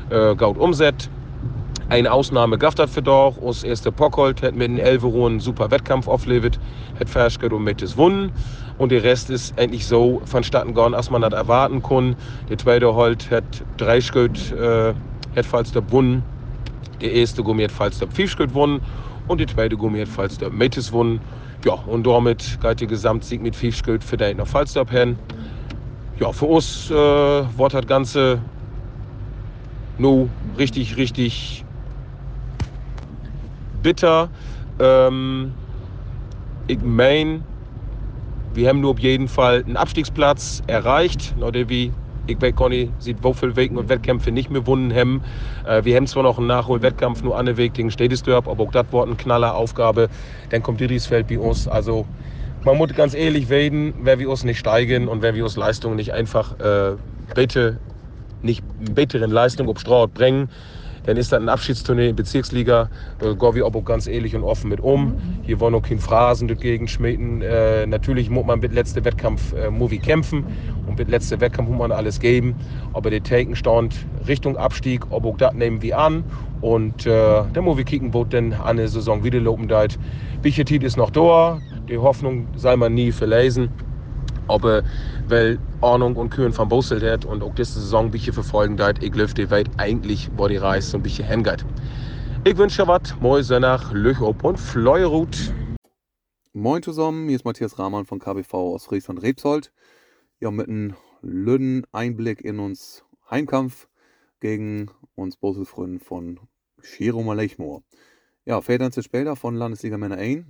äh, 0.10 0.36
gut 0.36 0.58
umsetzt. 0.58 1.12
Eine 1.90 2.12
Ausnahme 2.12 2.58
gab 2.58 2.76
das 2.76 2.90
für 2.90 3.04
doch. 3.04 3.40
Aus 3.44 3.64
erste 3.64 3.92
Pockholt 3.92 4.42
hat 4.42 4.56
mit 4.56 4.70
den 4.70 4.80
Elveron 4.80 5.40
super 5.40 5.70
Wettkampf 5.70 6.08
auflebt, 6.08 6.60
hat 7.00 7.08
Ferschgeld 7.08 7.54
und 7.54 7.64
mit 7.64 7.80
es 7.84 7.96
wunnen. 7.96 8.32
Und 8.80 8.92
der 8.92 9.04
Rest 9.04 9.30
ist 9.30 9.56
endlich 9.60 9.86
so 9.86 10.20
vonstatten 10.26 10.74
gegangen, 10.74 10.96
als 10.96 11.12
man 11.12 11.22
das 11.22 11.34
erwarten 11.34 11.84
kann. 11.84 12.16
Der 12.50 12.58
zweite 12.58 12.96
Holt 12.96 13.30
hat 13.30 13.44
drei 13.78 14.02
Schritt, 14.02 14.52
äh, 14.54 14.96
hat 15.36 15.46
falls 15.46 15.72
der 15.72 15.92
wunnen. 15.92 16.24
Der 17.02 17.12
erste 17.12 17.44
Gummi 17.44 17.64
hat 17.64 17.72
falls 17.72 18.00
der 18.00 18.10
vier 18.10 18.28
Schritt 18.28 18.54
wunnen. 18.54 18.82
Und 19.28 19.40
der 19.40 19.48
zweite 19.48 19.78
Gummi 19.78 20.00
hat 20.00 20.08
falls 20.08 20.38
der 20.38 20.50
Metis 20.50 20.92
wunnen. 20.92 21.20
Ja, 21.66 21.74
und 21.74 22.06
damit 22.06 22.60
geht 22.62 22.82
der 22.82 22.88
Gesamtsieg 22.88 23.42
mit 23.42 23.56
vier 23.56 23.72
Schritt 23.72 24.04
für 24.04 24.18
den 24.18 24.38
nach 24.38 24.48
Falsterb 24.48 24.90
hin. 24.90 25.18
Ja, 26.20 26.32
für 26.32 26.46
uns 26.46 26.92
äh, 26.92 26.94
wird 26.94 27.74
das 27.74 27.88
Ganze 27.88 28.42
nur 29.98 30.30
richtig, 30.58 30.98
richtig 30.98 31.64
bitter. 33.82 34.30
Ähm, 34.80 35.54
ich 36.68 36.82
meine, 36.82 37.42
wir 38.54 38.70
haben 38.70 38.82
nur 38.82 38.92
auf 38.92 39.00
jeden 39.00 39.28
Fall 39.28 39.64
einen 39.66 39.78
Abstiegsplatz 39.78 40.62
erreicht. 40.68 41.34
Oder 41.40 41.70
wie 41.70 41.92
ich 42.26 42.56
gar 42.56 42.70
nicht, 42.70 42.92
sieht 43.00 43.24
Woffelwegen 43.24 43.78
und 43.78 43.90
Wettkämpfe 43.90 44.32
nicht 44.32 44.50
mehr 44.50 44.66
wunden 44.66 44.94
haben. 44.94 45.24
Äh, 45.66 45.84
wir 45.84 45.96
haben 45.96 46.08
zwar 46.08 46.24
noch 46.24 46.38
einen 46.38 46.48
Nachholwettkampf 46.48 47.24
nur 47.24 47.38
an 47.38 47.46
der 47.46 47.58
Weg 47.58 47.74
gegen 47.74 47.92
Städtesdörp, 47.92 48.48
aber 48.48 48.64
auch 48.64 48.72
das 48.72 48.92
wird 48.92 49.08
eine 49.08 49.16
knaller 49.16 49.56
Aufgabe. 49.56 50.10
Dann 50.50 50.64
kommt 50.64 50.80
Dietrichsfeld 50.80 51.28
bei 51.28 51.40
uns. 51.40 51.68
Also 51.68 52.06
man 52.64 52.78
muss 52.78 52.94
ganz 52.94 53.14
ehrlich 53.14 53.50
werden, 53.50 53.94
wer 54.00 54.20
wir 54.20 54.30
uns 54.30 54.44
nicht 54.44 54.60
steigen 54.60 55.08
und 55.08 55.22
wer 55.22 55.36
wir 55.36 55.44
uns 55.44 55.58
Leistungen 55.58 55.96
nicht 55.98 56.14
einfach 56.14 56.60
äh, 56.60 56.96
bitte 57.36 57.80
nicht 58.42 58.64
besseren 58.78 59.32
Leistung 59.32 59.68
ob 59.68 59.80
Straut 59.80 60.14
bringen, 60.14 60.50
dann 61.04 61.18
ist 61.18 61.32
das 61.32 61.42
ein 61.42 61.50
Abschiedsturnier 61.50 62.10
in 62.10 62.16
Bezirksliga. 62.16 62.90
Gehen 63.20 63.56
wir 63.56 63.66
aber 63.66 63.82
ganz 63.82 64.08
ehrlich 64.08 64.36
und 64.36 64.44
offen 64.44 64.70
mit 64.70 64.80
um. 64.80 65.16
Hier 65.44 65.60
wollen 65.60 65.76
auch 65.76 65.82
kein 65.82 66.00
Phrasen 66.00 66.48
dagegen 66.48 66.88
schmieden. 66.88 67.42
Äh, 67.42 67.86
natürlich 67.86 68.30
muss 68.30 68.46
man 68.46 68.60
mit 68.60 68.74
letzten 68.74 69.04
Wettkampf 69.04 69.54
äh, 69.54 69.70
Movie 69.70 70.00
kämpfen 70.00 70.46
und 70.88 70.98
mit 70.98 71.10
letzten 71.10 71.42
Wettkampf 71.42 71.70
muss 71.70 71.80
man 71.80 71.92
alles 71.92 72.20
geben. 72.20 72.56
Aber 72.94 73.10
der 73.10 73.22
Taken 73.22 73.56
stand 73.56 73.96
Richtung 74.28 74.58
Abstieg, 74.58 75.02
ob 75.10 75.26
auch 75.26 75.38
das 75.38 75.54
nehmen 75.54 75.82
wir 75.82 75.98
an. 75.98 76.24
Und 76.62 77.06
äh, 77.06 77.44
der 77.54 77.62
Movie 77.62 77.84
kicken 77.84 78.14
wird 78.14 78.34
dann 78.34 78.54
an 78.54 78.78
der 78.78 78.88
Saison 78.88 79.24
wieder 79.24 79.42
deit. 79.68 80.00
Bichetit 80.42 80.84
ist 80.84 80.96
noch 80.96 81.10
da. 81.10 81.60
Die 81.90 81.98
Hoffnung 81.98 82.48
sei 82.56 82.78
man 82.78 82.94
nie 82.94 83.12
verlesen. 83.12 83.70
Aber 84.48 84.84
weil 85.28 85.60
Ahnung 85.82 86.16
und 86.16 86.30
Kühen 86.30 86.54
von 86.54 86.70
Bossel 86.70 87.02
hat 87.10 87.26
und 87.26 87.44
auch 87.44 87.56
diese 87.56 87.80
Saison 87.80 88.06
ein 88.06 88.12
bisschen 88.12 88.34
verfolgen 88.34 88.82
hat, 88.82 89.02
ich 89.02 89.12
glaube, 89.12 89.34
die 89.34 89.50
Welt 89.50 89.70
eigentlich, 89.78 90.30
wo 90.36 90.48
die 90.48 90.58
Reise 90.58 90.98
ein 90.98 91.04
bisschen 91.04 91.28
hingeht. 91.28 91.66
Ich 92.46 92.58
wünsche 92.58 92.88
was, 92.88 93.16
moin 93.22 93.44
nach 93.62 93.94
Löchop 93.94 94.44
und 94.44 94.60
Fleurut. 94.60 95.54
Moin 96.52 96.84
zusammen, 96.84 97.28
hier 97.28 97.38
ist 97.38 97.46
Matthias 97.46 97.80
Rahmann 97.80 98.06
von 98.06 98.20
KBV 98.20 98.54
aus 98.54 98.86
Friesland-Rebsold. 98.86 99.72
Ja, 100.40 100.52
mit 100.52 100.68
einem 100.68 100.96
lüden 101.22 101.86
Einblick 101.92 102.42
in 102.42 102.60
uns 102.60 103.06
Heimkampf 103.30 103.88
gegen 104.42 104.92
uns 105.16 105.38
Bosselfreunde 105.38 106.04
von 106.04 106.40
Schero 106.82 107.34
Lechmoor. 107.34 107.82
Ja, 108.46 108.62
Vätern 108.62 108.92
zu 108.92 109.02
später 109.02 109.38
von 109.38 109.56
Landesliga 109.56 109.98
Männer 109.98 110.18
1. 110.18 110.46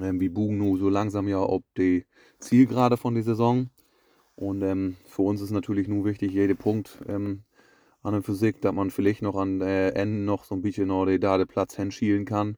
Ähm, 0.00 0.20
wir 0.20 0.34
bugen 0.34 0.58
nun 0.58 0.76
so 0.76 0.88
langsam 0.88 1.28
ja 1.28 1.38
ob 1.38 1.62
die 1.76 2.04
Zielgerade 2.38 2.96
von 2.96 3.14
der 3.14 3.24
Saison. 3.24 3.70
Und 4.34 4.62
ähm, 4.62 4.96
für 5.06 5.22
uns 5.22 5.40
ist 5.40 5.50
natürlich 5.50 5.88
nun 5.88 6.04
wichtig, 6.04 6.32
jeder 6.32 6.54
Punkt 6.54 6.98
ähm, 7.08 7.42
an 8.02 8.12
der 8.12 8.22
Physik, 8.22 8.60
dass 8.60 8.74
man 8.74 8.90
vielleicht 8.90 9.22
noch 9.22 9.36
an 9.36 9.60
äh, 9.60 9.90
Ende 9.90 10.24
noch 10.24 10.44
so 10.44 10.54
ein 10.54 10.62
bisschen 10.62 10.88
noch 10.88 11.06
den 11.06 11.46
Platz 11.46 11.76
hinschielen 11.76 12.24
kann. 12.24 12.56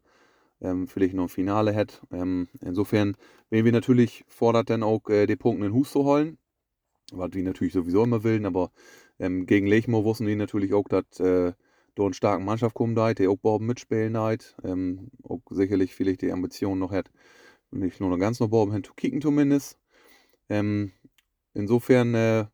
Ähm, 0.60 0.88
vielleicht 0.88 1.14
noch 1.14 1.24
ein 1.24 1.28
Finale 1.28 1.74
hat. 1.74 2.02
Ähm, 2.10 2.48
insofern 2.60 3.16
werden 3.48 3.64
wir 3.64 3.72
natürlich 3.72 4.24
fordert 4.26 4.70
dann 4.70 4.82
auch 4.82 5.08
äh, 5.08 5.26
die 5.26 5.36
Punkte 5.36 5.64
in 5.64 5.70
den 5.70 5.78
Hus 5.78 5.92
zu 5.92 6.04
holen. 6.04 6.38
Was 7.12 7.32
wir 7.32 7.42
natürlich 7.42 7.72
sowieso 7.72 8.04
immer 8.04 8.24
willen, 8.24 8.44
aber 8.44 8.70
ähm, 9.18 9.46
gegen 9.46 9.66
Lechmo 9.66 10.04
wussten 10.04 10.26
die 10.26 10.34
natürlich 10.34 10.74
auch, 10.74 10.86
dass 10.88 11.20
äh, 11.20 11.52
da 11.94 12.04
eine 12.04 12.14
starke 12.14 12.44
Mannschaft 12.44 12.74
kommen 12.74 12.94
da, 12.94 13.14
die 13.14 13.28
auch 13.28 13.38
überhaupt 13.38 13.64
mitspielen 13.64 14.14
da, 14.14 14.34
ähm, 14.62 15.10
auch 15.22 15.40
sicherlich 15.50 15.94
vielleicht 15.94 16.22
die 16.22 16.32
Ambition 16.32 16.78
noch 16.78 16.92
hat, 16.92 17.10
nicht 17.70 18.00
nur 18.00 18.18
ganz 18.18 18.40
noch 18.40 18.48
überhaupt 18.48 18.72
hin 18.72 18.84
zu 18.84 18.94
kicken 18.94 19.20
zumindest. 19.20 19.78
Ähm, 20.48 20.92
insofern 21.54 22.14
äh, 22.14 22.46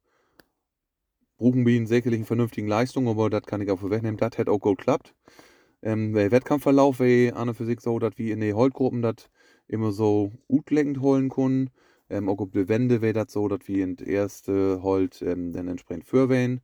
brauchen 1.37 1.67
wir 1.67 1.75
ihn 1.75 1.87
sicherlich 1.87 2.19
eine 2.19 2.27
vernünftige 2.27 2.69
Leistung, 2.69 3.09
aber 3.09 3.31
das 3.31 3.43
kann 3.43 3.61
ich 3.61 3.71
auch 3.71 3.79
vorwegnehmen, 3.79 4.17
das 4.17 4.39
hätte 4.39 4.51
auch 4.51 4.61
gut 4.61 4.79
geklappt. 4.79 5.15
Ähm, 5.83 6.15
der 6.15 6.31
Wettkampfverlauf 6.31 7.01
wäre 7.01 7.37
an 7.37 7.49
der 7.49 7.55
Physik 7.55 7.81
so, 7.81 7.99
dass 7.99 8.17
wir 8.17 8.33
in 8.33 8.41
den 8.41 8.57
Holtgruppen 8.57 9.03
das 9.03 9.29
immer 9.69 9.93
so 9.93 10.33
utlenkend 10.49 11.01
holen 11.01 11.29
können. 11.29 11.71
Ähm, 12.11 12.29
auch 12.29 12.39
auf 12.39 12.51
der 12.51 12.69
Wände 12.69 13.03
wäre 13.03 13.13
das 13.13 13.33
so, 13.33 13.49
dass 13.49 13.67
wir 13.67 13.85
in 13.85 13.97
der 13.97 14.07
erste 14.07 14.83
Holt 14.83 15.23
ähm, 15.23 15.53
dann 15.53 15.69
entsprechend 15.69 16.05
fürwählen, 16.05 16.61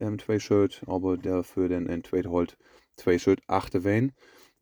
ähm, 0.00 0.18
zwei 0.18 0.38
Shirt, 0.38 0.82
aber 0.86 1.16
dafür 1.16 1.68
dann 1.68 1.86
in 1.86 2.04
zweite 2.04 2.30
Holt 2.30 2.56
zwei 2.96 3.18
Shirt 3.18 3.40
achte 3.46 3.84
wählen. 3.84 4.12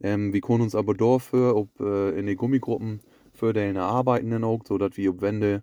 Ähm, 0.00 0.32
wir 0.32 0.40
können 0.40 0.62
uns 0.62 0.74
aber 0.74 0.94
dafür, 0.94 1.56
ob 1.56 1.80
äh, 1.80 2.10
in 2.18 2.26
den 2.26 2.36
Gummigruppen 2.36 3.00
für 3.36 3.52
deine 3.52 3.82
Arbeiten 3.82 4.30
dann 4.30 4.44
auch, 4.44 4.60
so 4.66 4.78
dass 4.78 4.96
wir 4.96 5.10
auf 5.10 5.20
Wände 5.20 5.62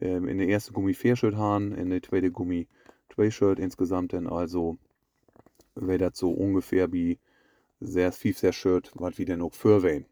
ähm, 0.00 0.28
in 0.28 0.38
der 0.38 0.48
ersten 0.48 0.72
Gummi 0.72 0.94
vier 0.94 1.16
Shirt 1.16 1.36
haben, 1.36 1.72
in 1.72 1.90
der 1.90 2.02
zweiten 2.02 2.32
Gummi 2.32 2.68
zwei 3.14 3.30
Shirt 3.30 3.58
insgesamt 3.58 4.12
dann 4.12 4.26
also 4.26 4.78
wäre 5.74 5.98
das 5.98 6.18
so 6.18 6.30
ungefähr 6.30 6.92
wie 6.92 7.18
sehr 7.80 8.12
fief 8.12 8.38
sehr 8.38 8.52
Shirt, 8.52 8.90
was 8.94 9.18
wir 9.18 9.26
dann 9.26 9.42
auch 9.42 9.54
fürwählen. 9.54 10.06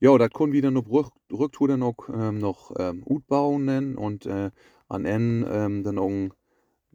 Ja, 0.00 0.16
das 0.16 0.30
können 0.30 0.52
wir 0.52 0.62
dann 0.62 0.74
noch 0.74 0.88
Rück 0.88 1.10
Rücktour 1.32 1.68
dann 1.68 1.82
auch 1.82 2.08
ähm, 2.08 2.38
noch 2.38 2.72
ähm, 2.78 3.00
gut 3.00 3.26
bauen 3.26 3.64
nennen 3.64 3.96
und 3.96 4.26
äh, 4.26 4.50
an 4.88 5.04
N 5.04 5.44
ähm, 5.48 5.82
dann 5.82 5.98
auch 5.98 6.08
ein 6.08 6.32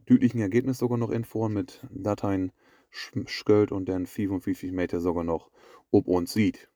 deutlichen 0.06 0.40
Ergebnis 0.40 0.78
sogar 0.78 0.98
noch 0.98 1.10
informieren 1.10 1.54
mit 1.54 1.80
Dateien 1.90 2.52
Schgöld 2.90 3.72
und 3.72 3.88
dann 3.88 4.06
55 4.06 4.72
Meter 4.72 5.00
sogar 5.00 5.24
noch 5.24 5.50
ob 5.90 6.08
uns 6.08 6.32
sieht. 6.32 6.68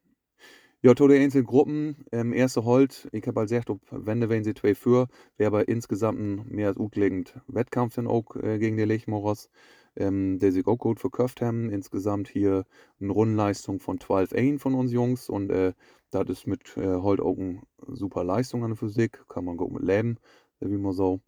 Ja, 0.80 0.94
to 0.94 1.08
die 1.08 1.16
einzelnen 1.16 1.44
Gruppen, 1.46 1.96
ähm, 2.12 2.32
erste 2.32 2.64
Holt, 2.64 3.08
ich 3.10 3.26
habe 3.26 3.40
halt 3.40 3.48
gesagt, 3.48 3.68
ob 3.68 3.80
Wende 3.90 4.28
wenn 4.28 4.44
sie 4.44 4.54
zwei 4.54 4.76
für, 4.76 5.08
wäre 5.36 5.48
aber 5.48 5.68
insgesamt 5.68 6.20
ein 6.20 6.46
mehr 6.48 6.68
als 6.68 6.76
utlegend 6.78 7.34
Wettkampf 7.48 7.96
dann 7.96 8.06
auch 8.06 8.36
äh, 8.36 8.60
gegen 8.60 8.76
die 8.76 8.84
Lechmoros, 8.84 9.50
ähm, 9.96 10.38
der 10.38 10.52
sich 10.52 10.64
auch 10.68 10.76
gut 10.76 11.00
verkauft 11.00 11.40
haben. 11.42 11.68
Insgesamt 11.70 12.28
hier 12.28 12.64
eine 13.00 13.10
Rundenleistung 13.10 13.80
von 13.80 13.98
12 13.98 14.32
1 14.32 14.62
von 14.62 14.74
uns 14.74 14.92
Jungs. 14.92 15.28
Und 15.28 15.50
äh, 15.50 15.72
das 16.12 16.28
ist 16.28 16.46
mit 16.46 16.76
äh, 16.76 16.94
Holt 16.94 17.20
auch 17.20 17.36
eine 17.36 17.60
super 17.88 18.22
Leistung 18.22 18.62
an 18.62 18.70
der 18.70 18.76
Physik, 18.76 19.26
kann 19.28 19.44
man 19.44 19.56
gut 19.56 19.72
mit 19.72 19.82
leben, 19.82 20.18
wie 20.60 20.78
man 20.78 20.92
so. 20.92 21.20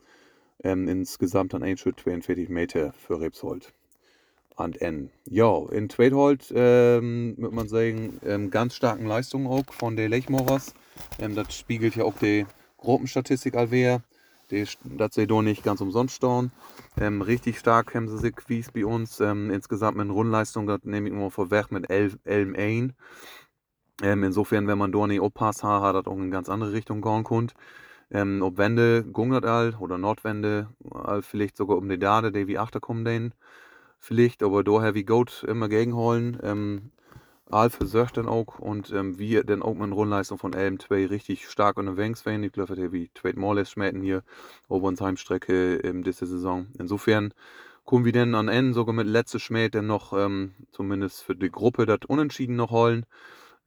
Ähm, 0.62 0.86
insgesamt 0.86 1.54
dann 1.54 1.64
ein 1.64 1.76
Schritt 1.76 1.98
42 1.98 2.48
Meter 2.50 2.92
für 2.92 3.20
Rebsholt 3.20 3.74
an 4.60 4.72
N. 4.74 5.10
Ja, 5.24 5.66
in 5.70 5.88
Tweedhold 5.88 6.52
ähm, 6.54 7.34
würde 7.38 7.54
man 7.54 7.68
sagen, 7.68 8.20
ähm, 8.24 8.50
ganz 8.50 8.74
starken 8.74 9.06
Leistungen 9.06 9.46
auch 9.46 9.72
von 9.72 9.96
den 9.96 10.10
Lechmorers. 10.10 10.74
Ähm, 11.18 11.34
das 11.34 11.54
spiegelt 11.56 11.96
ja 11.96 12.04
auch 12.04 12.18
die 12.18 12.46
Gruppenstatistik 12.78 13.54
allwehr. 13.56 14.02
Das 14.48 15.14
sie 15.14 15.26
doch 15.28 15.42
nicht 15.42 15.62
ganz 15.62 15.80
umsonst 15.80 16.16
staunen. 16.16 16.50
Ähm, 17.00 17.22
richtig 17.22 17.58
stark 17.58 17.94
haben 17.94 18.08
sie 18.08 18.18
sich 18.18 18.34
wie 18.48 18.64
bei 18.72 18.84
uns. 18.84 19.20
Ähm, 19.20 19.50
insgesamt 19.50 19.96
mit 19.96 20.10
Rundleistung, 20.10 20.66
das 20.66 20.80
nehme 20.82 21.08
ich 21.08 21.14
mal 21.14 21.30
vorweg 21.30 21.70
mit 21.70 21.88
11 21.88 22.18
ein. 22.26 22.94
Ähm, 24.02 24.24
insofern, 24.24 24.66
wenn 24.66 24.78
man 24.78 24.92
da 24.92 25.06
nicht 25.06 25.20
aufpasst, 25.20 25.62
hat 25.62 25.94
das 25.94 26.06
auch 26.06 26.16
in 26.16 26.30
ganz 26.30 26.48
andere 26.48 26.72
Richtung 26.72 27.00
gehen 27.00 27.22
können. 27.22 27.52
Ähm, 28.10 28.42
ob 28.42 28.58
Wende, 28.58 29.04
Gungert 29.04 29.44
all 29.44 29.76
oder 29.78 29.96
Nordwende, 29.96 30.68
all 30.90 31.22
vielleicht 31.22 31.56
sogar 31.56 31.76
um 31.76 31.88
die 31.88 31.98
Dade, 31.98 32.32
die 32.32 32.48
wie 32.48 32.58
Achter 32.58 32.80
kommen, 32.80 33.04
den 33.04 33.32
vielleicht, 34.00 34.42
aber 34.42 34.64
daher 34.64 34.94
wie 34.94 35.04
Goat 35.04 35.44
immer 35.46 35.68
gegenholen. 35.68 36.38
Ähm, 36.42 36.90
Alf 37.50 37.74
versucht 37.74 38.16
dann 38.16 38.28
auch 38.28 38.58
und 38.58 38.92
ähm, 38.92 39.18
wir 39.18 39.44
dann 39.44 39.62
auch 39.62 39.74
mit 39.74 39.92
Rundleistung 39.92 40.38
von 40.38 40.52
LM2 40.52 41.10
richtig 41.10 41.48
stark 41.48 41.76
unterwegs 41.76 42.24
waren. 42.24 42.42
Ich 42.42 42.52
glaube, 42.52 42.76
der 42.76 42.92
wie 42.92 43.10
Trade 43.14 43.38
Morles 43.38 43.70
schmähten 43.70 44.02
hier 44.02 44.22
über 44.68 44.88
uns 44.88 45.00
Heimstrecke 45.00 45.76
in 45.76 46.02
dieser 46.02 46.26
Saison. 46.26 46.68
Insofern 46.78 47.34
kommen 47.84 48.04
wir 48.04 48.12
dann 48.12 48.34
an 48.34 48.48
Ende 48.48 48.72
sogar 48.72 48.94
mit 48.94 49.06
letzter 49.06 49.40
Schmäh 49.40 49.68
dann 49.68 49.86
noch 49.86 50.12
ähm, 50.12 50.52
zumindest 50.70 51.22
für 51.22 51.34
die 51.34 51.50
Gruppe 51.50 51.86
das 51.86 52.00
Unentschieden 52.06 52.56
noch 52.56 52.70
holen 52.70 53.04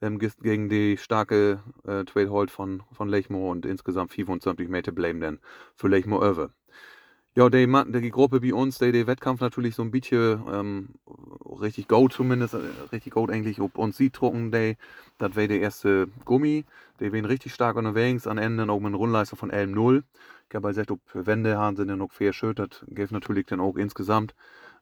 ähm, 0.00 0.18
gegen 0.18 0.68
die 0.68 0.96
starke 0.96 1.62
äh, 1.84 2.04
Trade 2.04 2.30
Hold 2.30 2.50
von, 2.50 2.82
von 2.92 3.08
Lechmo 3.08 3.50
und 3.50 3.66
insgesamt 3.66 4.12
25 4.12 4.68
Meter 4.68 4.92
bleiben 4.92 5.20
dann 5.20 5.40
für 5.74 5.88
Lechmo 5.88 6.26
über. 6.26 6.50
Ja, 7.36 7.50
die, 7.50 7.66
die 7.66 8.10
Gruppe 8.10 8.40
bei 8.40 8.54
uns, 8.54 8.78
der 8.78 9.08
Wettkampf 9.08 9.40
natürlich 9.40 9.74
so 9.74 9.82
ein 9.82 9.90
bisschen 9.90 10.40
ähm, 10.52 10.88
richtig 11.60 11.88
gut 11.88 12.12
zumindest, 12.12 12.54
äh, 12.54 12.58
richtig 12.92 13.14
gut 13.14 13.28
eigentlich, 13.28 13.60
ob 13.60 13.76
uns 13.76 13.96
sieht 13.96 14.20
drucken, 14.20 14.52
der, 14.52 14.76
das 15.18 15.34
wäre 15.34 15.48
der 15.48 15.58
erste 15.58 16.06
Gummi, 16.24 16.64
der 17.00 17.10
wäre 17.10 17.28
richtig 17.28 17.52
stark 17.52 17.76
unterwegs, 17.76 18.28
an 18.28 18.38
Ende 18.38 18.70
auch 18.70 18.78
mit 18.78 18.88
einer 18.88 18.98
Rundleistung 18.98 19.36
von 19.36 19.50
11,0. 19.50 20.04
Ich 20.48 20.54
habe 20.54 20.68
gesagt, 20.68 20.92
ob 20.92 21.00
Wände 21.12 21.58
haben 21.58 21.76
sie 21.76 21.84
dann 21.84 22.02
auch 22.02 22.12
fair 22.12 22.32
schön, 22.32 22.54
das 22.54 22.84
gibt 22.86 23.10
natürlich 23.10 23.46
dann 23.46 23.58
auch 23.58 23.74
insgesamt 23.74 24.36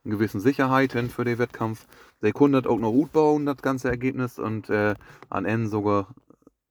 eine 0.05 0.13
gewisse 0.15 0.39
Sicherheiten 0.39 1.09
für 1.09 1.25
den 1.25 1.39
Wettkampf. 1.39 1.87
Der 2.21 2.33
Kunde 2.33 2.59
hat 2.59 2.67
auch 2.67 2.79
noch 2.79 2.93
gut 2.93 3.13
bauen, 3.13 3.47
das 3.47 3.63
ganze 3.63 3.89
Ergebnis, 3.89 4.39
und 4.39 4.69
äh, 4.69 4.95
an 5.31 5.47
Ende 5.47 5.71
sogar 5.71 6.15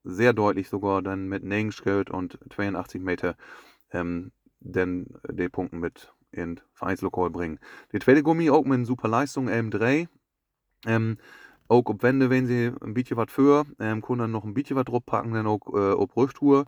sehr 0.03 0.33
deutlich 0.33 0.69
sogar 0.69 1.01
dann 1.01 1.27
mit 1.27 1.43
9 1.43 1.71
und 2.11 2.37
82 2.53 3.01
Meter 3.01 3.35
ähm, 3.91 4.31
dann 4.61 5.07
die 5.29 5.49
Punkte 5.49 5.75
mit 5.75 6.13
in 6.31 6.59
Vereinslokal 6.73 7.29
bringen. 7.29 7.59
Die 7.91 7.99
zweite 7.99 8.23
Gummi 8.23 8.49
auch 8.49 8.63
mit 8.63 8.85
super 8.85 9.07
Leistung, 9.07 9.49
M3. 9.49 10.07
Ähm, 10.85 11.17
auch 11.67 11.83
ob 11.85 12.03
Wände, 12.03 12.29
wenn 12.29 12.47
sie 12.47 12.71
ein 12.81 12.93
bisschen 12.93 13.17
was 13.17 13.31
für, 13.31 13.65
ähm, 13.79 14.01
können 14.01 14.19
dann 14.19 14.31
noch 14.31 14.43
ein 14.43 14.53
bisschen 14.53 14.75
was 14.75 14.85
drauf 14.85 15.05
packen, 15.05 15.33
dann 15.33 15.47
auch 15.47 15.61
äh, 15.73 15.93
auf 15.93 16.15
Rücktour. 16.15 16.65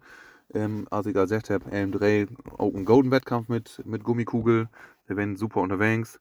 Ähm, 0.54 0.88
als 0.92 1.08
ich 1.08 1.14
gesagt 1.14 1.50
habe, 1.50 1.70
M3 1.70 2.28
auch 2.58 2.74
ein 2.74 2.86
Golden 2.86 3.12
Wettkampf 3.12 3.50
mit, 3.50 3.82
mit 3.86 4.04
Gummikugel, 4.04 4.70
der 5.08 5.18
werden 5.18 5.36
super 5.36 5.62
unterwegs. 5.62 6.20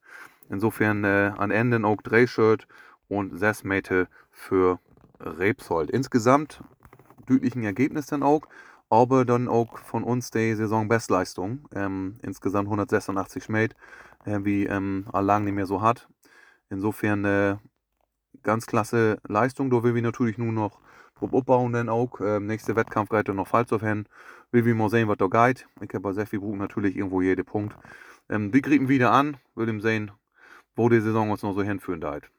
Insofern 0.49 1.03
äh, 1.03 1.31
an 1.37 1.51
Ende 1.51 1.85
auch 1.85 2.01
Drehshirt 2.01 2.67
und 3.07 3.37
6 3.37 3.63
Meter 3.63 4.07
für 4.31 4.79
Rebsold. 5.19 5.89
Insgesamt 5.89 6.61
deutlichen 7.27 7.63
Ergebnis 7.63 8.07
dann 8.07 8.23
auch 8.23 8.41
aber 8.93 9.25
dann 9.25 9.47
auch 9.47 9.79
von 9.79 10.03
uns 10.03 10.29
die 10.29 10.53
Saisonbestleistung. 10.53 11.67
Ähm, 11.73 12.19
insgesamt 12.21 12.67
186 12.67 13.43
Schmäht, 13.43 13.75
äh, 14.23 14.39
wie 14.43 14.67
ähm, 14.67 15.07
Allang 15.11 15.45
nicht 15.45 15.55
mehr 15.55 15.65
so 15.65 15.81
hat. 15.81 16.07
Insofern 16.69 17.25
äh, 17.25 17.57
ganz 18.43 18.67
klasse 18.67 19.17
Leistung. 19.27 19.71
Da 19.71 19.81
will 19.81 19.95
wir 19.95 20.03
natürlich 20.03 20.37
nur 20.37 20.51
noch 20.51 20.79
Prob 21.15 21.33
aufbauen, 21.33 21.73
dann 21.73 21.89
auch. 21.89 22.21
Ähm, 22.21 22.45
nächste 22.45 22.75
Wettkampf 22.75 23.09
geht 23.09 23.27
dann 23.27 23.37
noch 23.37 23.47
falsch 23.47 23.71
auf 23.71 23.81
hin. 23.81 24.05
Will 24.51 24.63
wir 24.63 24.75
mal 24.75 24.91
sehen, 24.91 25.07
was 25.07 25.17
da 25.17 25.25
geht. 25.25 25.67
Ich 25.81 25.89
habe 25.95 26.13
bei 26.13 26.25
viel 26.27 26.39
Buch 26.41 26.55
natürlich 26.55 26.95
irgendwo 26.95 27.21
jede 27.21 27.43
Punkt. 27.43 27.75
Ähm, 28.29 28.53
wir 28.53 28.61
kriegen 28.61 28.89
wieder 28.89 29.11
an, 29.11 29.37
will 29.55 29.69
ihm 29.69 29.81
sehen, 29.81 30.11
wo 30.75 30.87
die 30.89 31.01
Saison 31.01 31.31
uns 31.31 31.41
noch 31.41 31.53
so 31.53 31.63
hinführen 31.63 32.03
wird. 32.03 32.29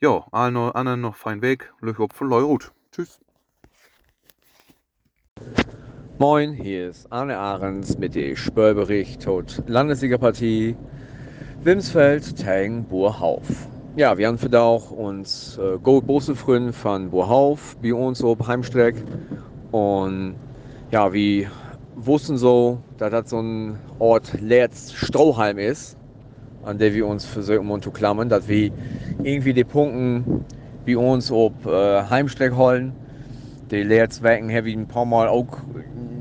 Ja, 0.00 0.26
allen 0.32 0.56
anderen 0.56 1.02
noch 1.02 1.16
fein 1.16 1.42
Weg. 1.42 1.74
Löch 1.82 1.98
auf 1.98 2.12
von 2.14 2.30
Leurut. 2.30 2.72
Tschüss. 2.90 3.20
Moin, 6.18 6.52
hier 6.52 6.88
ist 6.88 7.06
Arne 7.12 7.38
Ahrens 7.38 7.96
mit 7.96 8.14
dem 8.14 8.34
Spörbericht 8.34 9.22
tot 9.22 9.62
Landesligapartie 9.66 10.76
Wimsfeld 11.62 12.36
Tang 12.36 12.84
Burhauf. 12.84 13.44
Ja, 13.94 14.18
wir 14.18 14.26
haben 14.26 14.38
für 14.38 14.60
auch 14.60 14.90
uns 14.90 15.58
äh, 15.58 15.78
Gold 15.82 16.06
Boselfrün 16.06 16.72
von 16.72 17.10
Burhauf 17.10 17.76
bei 17.82 17.94
uns 17.94 18.22
auf 18.24 18.46
Heimstreck 18.46 18.96
und 19.70 20.34
ja, 20.90 21.12
wir 21.12 21.50
wussten 21.94 22.36
so, 22.36 22.78
dass 22.96 23.10
das 23.10 23.30
so 23.30 23.40
ein 23.40 23.78
Ort 23.98 24.40
letzt 24.40 24.94
Strohhalm 24.96 25.58
ist, 25.58 25.96
an 26.64 26.78
der 26.78 26.94
wir 26.94 27.06
uns 27.06 27.24
versuchen 27.24 27.82
zu 27.82 27.90
klammern, 27.90 28.28
dass 28.28 28.48
wir 28.48 28.72
irgendwie 29.22 29.52
die 29.52 29.64
Punkte 29.64 30.24
bei 30.86 30.96
uns 30.96 31.30
auf 31.30 31.52
äh, 31.66 32.02
Heimstreck 32.02 32.54
holen. 32.56 32.92
Wochen 33.70 34.54
habe 34.54 34.70
ich 34.70 34.76
ein 34.76 34.86
paar 34.86 35.04
Mal 35.04 35.28
auch 35.28 35.58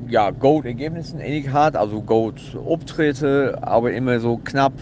ja, 0.09 0.31
Gold-Ergebnissen 0.31 1.19
ähnlich 1.19 1.49
hat, 1.51 1.75
also 1.75 2.01
Gold-Auftritte, 2.01 3.57
aber 3.61 3.91
immer 3.93 4.19
so 4.19 4.37
knapp. 4.37 4.73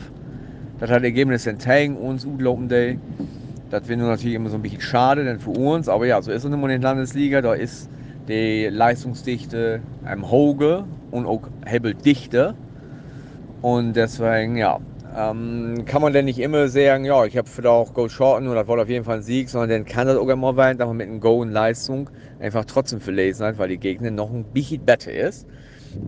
Das 0.80 0.90
hat 0.90 1.04
Ergebnisse 1.04 1.52
entgegen 1.52 1.98
uns 1.98 2.26
utlaufen. 2.26 2.68
Das 3.70 3.88
wäre 3.88 4.00
natürlich 4.00 4.36
immer 4.36 4.50
so 4.50 4.58
ein 4.58 4.62
bisschen 4.62 4.82
schade, 4.82 5.24
denn 5.24 5.40
für 5.40 5.52
uns, 5.52 5.90
aber 5.90 6.06
ja, 6.06 6.22
so 6.22 6.32
ist 6.32 6.44
es 6.44 6.52
immer 6.52 6.70
in 6.70 6.82
der 6.82 6.90
Landesliga, 6.90 7.42
da 7.42 7.54
ist 7.54 7.90
die 8.28 8.68
Leistungsdichte 8.68 9.82
am 10.06 10.30
Hoge 10.30 10.86
und 11.12 11.26
auch 11.26 11.42
Hebeldichte. 11.66 12.56
Und 13.62 13.94
deswegen, 13.96 14.58
ja, 14.58 14.80
ähm, 15.18 15.86
kann 15.86 16.02
man 16.02 16.12
denn 16.12 16.26
nicht 16.26 16.40
immer 16.40 16.68
sagen, 16.68 17.06
ja, 17.06 17.24
ich 17.26 17.38
habe 17.38 17.48
vielleicht 17.48 17.68
auch 17.68 17.94
Gold 17.94 18.12
Shorten 18.12 18.54
das 18.54 18.68
war 18.68 18.82
auf 18.82 18.90
jeden 18.90 19.06
Fall 19.06 19.18
ein 19.18 19.24
Sieg, 19.24 19.50
sondern 19.50 19.70
dann 19.70 19.86
kann 19.86 20.08
das 20.08 20.18
auch 20.18 20.28
immer 20.28 20.54
sein, 20.54 20.78
dass 20.78 20.88
man 20.88 20.98
mit 20.98 21.08
einem 21.08 21.22
Go 21.22 21.42
in 21.42 21.52
Leistung 21.52 22.10
einfach 22.40 22.66
trotzdem 22.66 23.00
verlesen 23.00 23.46
hat, 23.46 23.58
weil 23.58 23.70
die 23.70 23.78
Gegner 23.78 24.12
noch 24.12 24.30
ein 24.30 24.44
bisschen 24.52 24.84
besser 24.84 25.14
ist. 25.14 25.48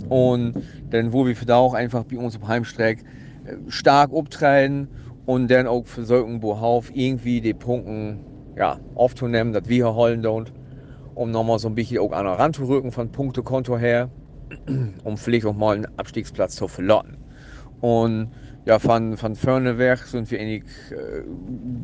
Und 0.10 0.56
dann, 0.89 1.13
wo 1.13 1.26
wir 1.26 1.36
für 1.36 1.46
da 1.46 1.56
auch 1.56 1.74
einfach 1.74 2.04
bei 2.04 2.17
uns 2.17 2.36
auf 2.36 2.48
Heimstreck 2.48 3.04
äh, 3.46 3.56
stark 3.70 4.12
auftreten 4.12 4.89
und 5.26 5.50
dann 5.50 5.67
auch 5.67 5.86
versuchen, 5.86 6.43
worauf 6.43 6.93
irgendwie 6.93 7.39
die 7.39 7.54
Punkte 7.54 8.17
ja, 8.58 8.78
aufzunehmen, 8.96 9.54
dass 9.54 9.70
wir 9.70 9.76
hier 9.76 9.96
holen 9.96 10.22
dort, 10.22 10.52
um 11.15 11.32
nochmal 11.32 11.60
so 11.60 11.70
ein 11.70 11.76
bisschen 11.76 12.00
auch 12.00 12.12
an 12.12 12.28
ranzurücken 12.28 12.91
von 12.91 13.10
Punktekonto 13.10 13.78
her, 13.78 14.10
um 15.06 15.17
vielleicht 15.17 15.46
auch 15.46 15.56
mal 15.56 15.78
einen 15.78 15.88
Abstiegsplatz 15.98 16.56
zu 16.56 16.67
verloren. 16.67 17.17
Und 17.82 18.32
ja, 18.66 18.80
von, 18.80 19.18
von 19.18 19.36
vorne 19.36 19.78
weg 19.78 20.00
sind 20.00 20.30
wir 20.30 20.40
eigentlich 20.40 20.63
äh, 20.92 21.24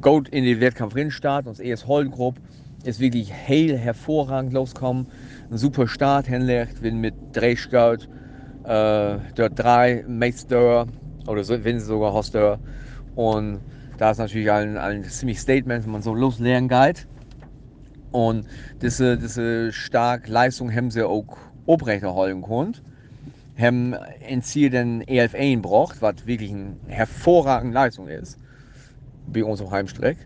gut 0.02 0.28
in 0.30 0.44
den 0.44 0.60
Wettkampf 0.60 0.96
reinstarten. 0.96 1.50
Uns 1.50 1.60
erst 1.60 1.88
Holdengruppe 1.88 2.42
ist 2.84 3.00
wirklich 3.00 3.32
heil 3.32 3.78
hervorragend 3.78 4.54
losgekommen. 4.54 5.08
Ein 5.50 5.58
super 5.58 5.88
Start 5.88 6.28
hinlegt, 6.28 6.82
wenn 6.82 6.98
mit 6.98 7.14
Drehscout 7.32 8.08
äh, 8.66 9.18
dort 9.36 9.52
drei 9.56 10.04
Meister 10.08 10.88
oder 11.28 11.44
so, 11.44 11.64
wenn 11.64 11.80
sie 11.80 11.86
sogar 11.86 12.14
Hoster. 12.14 12.60
Und 13.16 13.62
da 13.98 14.12
ist 14.12 14.18
natürlich 14.18 14.52
ein, 14.52 14.78
ein 14.78 15.04
ziemlich 15.06 15.40
Statement, 15.40 15.86
wenn 15.86 15.92
man 15.92 16.02
so 16.02 16.14
loslernen 16.14 16.68
geht. 16.68 17.08
Und 18.12 18.46
diese, 18.82 19.18
diese 19.18 19.72
starke 19.72 20.30
Leistung 20.30 20.70
haben 20.70 20.92
sie 20.92 21.08
auch 21.08 21.38
aufrechterhalten 21.66 22.42
können 22.42 22.78
haben 23.58 23.94
ein 23.94 24.42
Ziel 24.42 24.70
den 24.70 25.04
EF1 25.04 25.62
braucht, 25.62 26.02
was 26.02 26.26
wirklich 26.26 26.52
eine 26.52 26.78
hervorragende 26.88 27.74
Leistung 27.74 28.08
ist, 28.08 28.38
bei 29.28 29.44
uns 29.44 29.62
auf 29.62 29.72
Heimstreck. 29.72 30.18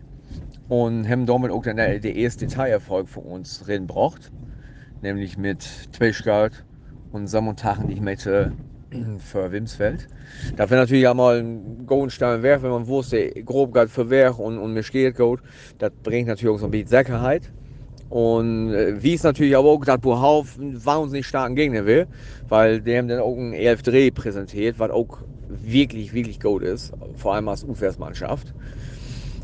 Und 0.68 1.08
haben 1.08 1.24
damit 1.24 1.50
auch 1.50 1.62
dann 1.62 1.76
der, 1.76 1.98
der 1.98 2.12
Detailerfolg 2.12 3.08
für 3.08 3.20
uns 3.20 3.60
drin 3.60 3.86
braucht, 3.86 4.30
nämlich 5.00 5.38
mit 5.38 5.66
Twitchguard 5.92 6.64
und 7.10 7.26
Sammontagen, 7.26 7.88
die 7.88 7.94
ich 7.94 8.00
möchte 8.02 8.52
für 9.18 9.50
Wimsfeld. 9.50 10.08
Da 10.56 10.68
wäre 10.68 10.82
natürlich 10.82 11.08
auch 11.08 11.14
mal 11.14 11.38
ein 11.38 11.86
Goldenstein 11.86 12.42
wert, 12.42 12.62
wenn 12.62 12.70
man 12.70 12.86
wusste, 12.86 13.30
grob 13.44 13.72
geht 13.72 13.90
für 13.90 14.10
Werk 14.10 14.38
und, 14.38 14.58
und 14.58 14.74
mir 14.74 14.82
steht 14.82 15.16
gut. 15.16 15.40
Das 15.78 15.90
bringt 16.02 16.28
natürlich 16.28 16.54
auch 16.54 16.60
so 16.60 16.66
ein 16.66 16.70
bisschen 16.70 16.88
Sicherheit. 16.88 17.50
Und 18.08 18.72
äh, 18.72 19.02
wie 19.02 19.14
es 19.14 19.22
natürlich 19.22 19.56
aber 19.56 19.68
auch 19.68 19.78
gesagt, 19.78 20.02
Burhauf 20.02 20.58
einen 20.58 20.84
wahnsinnig 20.84 21.26
starken 21.26 21.56
Gegner 21.56 21.84
will, 21.84 22.06
weil 22.48 22.80
die 22.80 22.96
haben 22.96 23.08
dann 23.08 23.20
auch 23.20 23.36
einen 23.36 23.52
ELF 23.52 23.82
Dreh 23.82 24.10
präsentiert, 24.10 24.78
was 24.78 24.90
auch 24.90 25.18
wirklich, 25.48 26.14
wirklich 26.14 26.40
gut 26.40 26.62
ist, 26.62 26.92
vor 27.16 27.34
allem 27.34 27.48
als 27.48 27.64
Ufers-Mannschaft. 27.64 28.54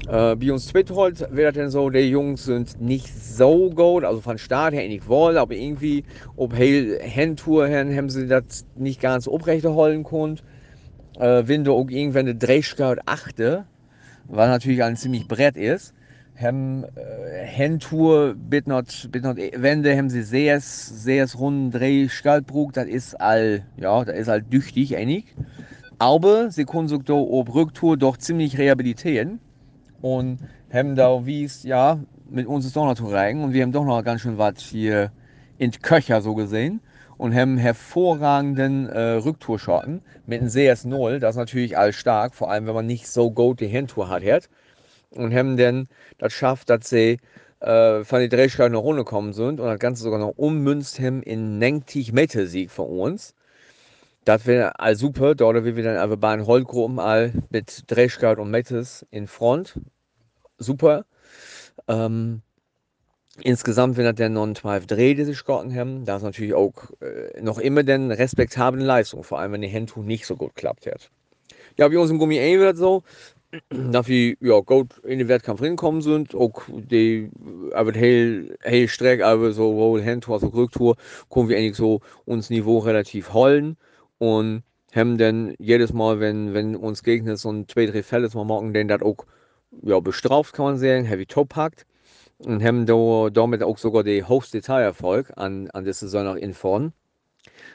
Äh, 0.06 0.36
bei 0.36 0.52
uns 0.52 0.66
Twitholz 0.66 1.24
wird 1.30 1.56
dann 1.56 1.70
so, 1.70 1.88
die 1.88 2.00
Jungs 2.00 2.44
sind 2.44 2.80
nicht 2.80 3.08
so 3.08 3.70
gut, 3.70 4.04
also 4.04 4.20
von 4.20 4.38
Start 4.38 4.74
her 4.74 4.86
nicht 4.86 5.08
wohl, 5.08 5.38
aber 5.38 5.54
irgendwie, 5.54 6.04
ob 6.36 6.54
Heil 6.54 7.00
Handtour 7.02 7.68
haben 7.68 8.10
sie 8.10 8.26
das 8.26 8.66
nicht 8.76 9.00
ganz 9.00 9.26
aufrechterhalten 9.26 10.04
können. 10.04 10.40
Äh, 11.18 11.44
wenn 11.46 11.64
du 11.64 11.72
auch 11.72 11.88
irgendwann 11.88 12.26
eine 12.26 12.34
Drehscout 12.34 12.96
achte, 13.06 13.66
was 14.26 14.48
natürlich 14.48 14.82
ein 14.82 14.96
ziemlich 14.96 15.26
Brett 15.26 15.56
ist, 15.56 15.93
haben 16.36 16.84
äh, 16.96 17.46
Handtour 17.46 18.34
bit 18.34 18.66
not, 18.66 19.08
bit 19.10 19.22
not 19.22 19.36
Wände 19.36 19.96
haben 19.96 20.10
sie 20.10 20.22
sehr 20.22 20.60
sehr 20.60 21.26
runden 21.32 21.70
Dreh 21.70 22.08
Skalbrug 22.08 22.72
das 22.72 22.86
ist 22.86 23.20
all 23.20 23.64
ja 23.76 24.04
das 24.04 24.16
ist 24.16 24.28
all 24.28 24.42
düchtig 24.42 24.96
einig. 24.96 25.34
Aber 25.98 26.50
sie 26.50 26.64
können 26.64 26.88
sich 26.88 27.02
da 27.04 27.14
ob 27.14 27.54
Rücktour 27.54 27.96
doch 27.96 28.16
ziemlich 28.16 28.58
rehabilitieren. 28.58 29.40
Und 30.00 30.40
haben 30.72 30.96
da 30.96 31.24
wie 31.24 31.44
es 31.44 31.62
ja 31.62 32.00
mit 32.28 32.46
uns 32.46 32.66
ist 32.66 32.76
doch 32.76 32.84
noch 32.84 32.94
zu 32.94 33.06
reigen 33.06 33.44
und 33.44 33.52
wir 33.52 33.62
haben 33.62 33.72
doch 33.72 33.84
noch 33.84 34.02
ganz 34.02 34.22
schön 34.22 34.38
was 34.38 34.60
hier 34.60 35.12
in 35.58 35.70
Köcher 35.70 36.20
so 36.20 36.34
gesehen. 36.34 36.80
Und 37.16 37.32
haben 37.32 37.58
hervorragenden 37.58 38.88
äh, 38.88 39.00
Rücktourschotten 39.12 40.02
mit 40.26 40.40
einem 40.40 40.50
CS0 40.50 41.20
das 41.20 41.36
ist 41.36 41.38
natürlich 41.38 41.78
all 41.78 41.92
stark 41.92 42.34
vor 42.34 42.50
allem 42.50 42.66
wenn 42.66 42.74
man 42.74 42.86
nicht 42.86 43.06
so 43.06 43.30
gut 43.30 43.60
die 43.60 43.72
Handtour 43.72 44.08
hat 44.08 44.24
hat 44.24 44.48
und 45.16 45.34
haben 45.34 45.56
dann 45.56 45.88
das 46.18 46.32
schafft, 46.32 46.70
dass 46.70 46.88
sie 46.88 47.18
äh, 47.60 48.04
von 48.04 48.20
den 48.20 48.30
Drehschleifen 48.30 48.72
noch 48.72 48.82
runtergekommen 48.82 49.32
sind 49.32 49.60
und 49.60 49.66
das 49.66 49.78
Ganze 49.78 50.02
sogar 50.02 50.18
noch 50.18 50.36
ummünzt 50.36 51.00
haben 51.00 51.22
in 51.22 51.58
90 51.58 52.12
Meter 52.12 52.46
Sieg 52.46 52.70
von 52.70 52.88
uns. 52.88 53.34
Das 54.24 54.46
wäre 54.46 54.78
all 54.80 54.96
super, 54.96 55.34
dort 55.34 55.64
wir 55.64 55.82
dann 55.82 55.96
aber 55.96 56.16
bei 56.16 56.34
den 56.36 56.46
Holgruppen 56.46 56.98
all 56.98 57.32
mit 57.50 57.84
Drehschleifen 57.88 58.42
und 58.42 58.50
Metes 58.50 59.06
in 59.10 59.26
Front. 59.26 59.78
Super. 60.58 61.04
Ähm, 61.88 62.40
insgesamt, 63.42 63.96
wenn 63.96 64.14
das 64.14 64.30
noch 64.30 64.46
ein 64.46 64.54
12 64.54 64.86
Dreh, 64.86 65.14
die 65.14 65.24
sich 65.24 65.44
gehalten 65.44 65.74
haben, 65.74 66.04
da 66.04 66.16
ist 66.16 66.22
natürlich 66.22 66.54
auch 66.54 66.72
äh, 67.00 67.40
noch 67.42 67.58
immer 67.58 67.82
dann 67.82 68.10
respektable 68.10 68.82
Leistung, 68.82 69.24
vor 69.24 69.40
allem 69.40 69.52
wenn 69.52 69.60
die 69.62 69.72
Handtuch 69.72 70.02
nicht 70.02 70.26
so 70.26 70.36
gut 70.36 70.54
klappt 70.54 70.86
hat. 70.86 71.10
Ja, 71.76 71.88
bei 71.88 71.98
uns 71.98 72.10
im 72.10 72.18
Gummi 72.18 72.38
A 72.38 72.58
wird 72.60 72.76
so, 72.76 73.02
dass 73.70 74.08
wir 74.08 74.36
ja, 74.40 74.60
gut 74.60 74.98
in 75.04 75.18
den 75.18 75.28
Wettkampf 75.28 75.62
reinkommen 75.62 76.02
sind. 76.02 76.34
Auch 76.34 76.62
die, 76.68 77.30
aber 77.72 77.92
heel, 77.92 78.56
heel 78.62 78.88
streck, 78.88 79.22
aber 79.22 79.52
sowohl 79.52 80.04
Handtour 80.04 80.34
als 80.36 80.44
auch 80.44 80.54
Rücktour, 80.54 80.96
können 81.30 81.48
wir 81.48 81.56
eigentlich 81.56 81.76
so 81.76 82.00
uns 82.24 82.50
Niveau 82.50 82.78
relativ 82.78 83.32
holen 83.32 83.76
und 84.18 84.62
haben 84.94 85.18
dann 85.18 85.54
jedes 85.58 85.92
Mal, 85.92 86.20
wenn, 86.20 86.54
wenn 86.54 86.76
uns 86.76 87.02
Gegner 87.02 87.36
so 87.36 87.50
ein 87.50 87.68
zwei, 87.68 87.86
drei 87.86 88.02
Fälle 88.02 88.28
mal 88.34 88.44
machen, 88.44 88.72
den 88.72 88.88
das 88.88 89.02
auch 89.02 89.26
ja, 89.82 89.98
bestraft, 90.00 90.54
kann 90.54 90.66
man 90.66 90.78
sagen, 90.78 91.04
heavy 91.04 91.26
top 91.26 91.50
packt 91.50 91.84
und 92.38 92.62
haben 92.62 92.86
da, 92.86 93.28
damit 93.30 93.62
auch 93.62 93.78
sogar 93.78 94.04
den 94.04 94.28
höchsten 94.28 94.58
Detailerfolg 94.58 95.32
an, 95.36 95.68
an 95.70 95.84
der 95.84 95.94
Saison 95.94 96.24
nach 96.24 96.36
in 96.36 96.54
vorn. 96.54 96.92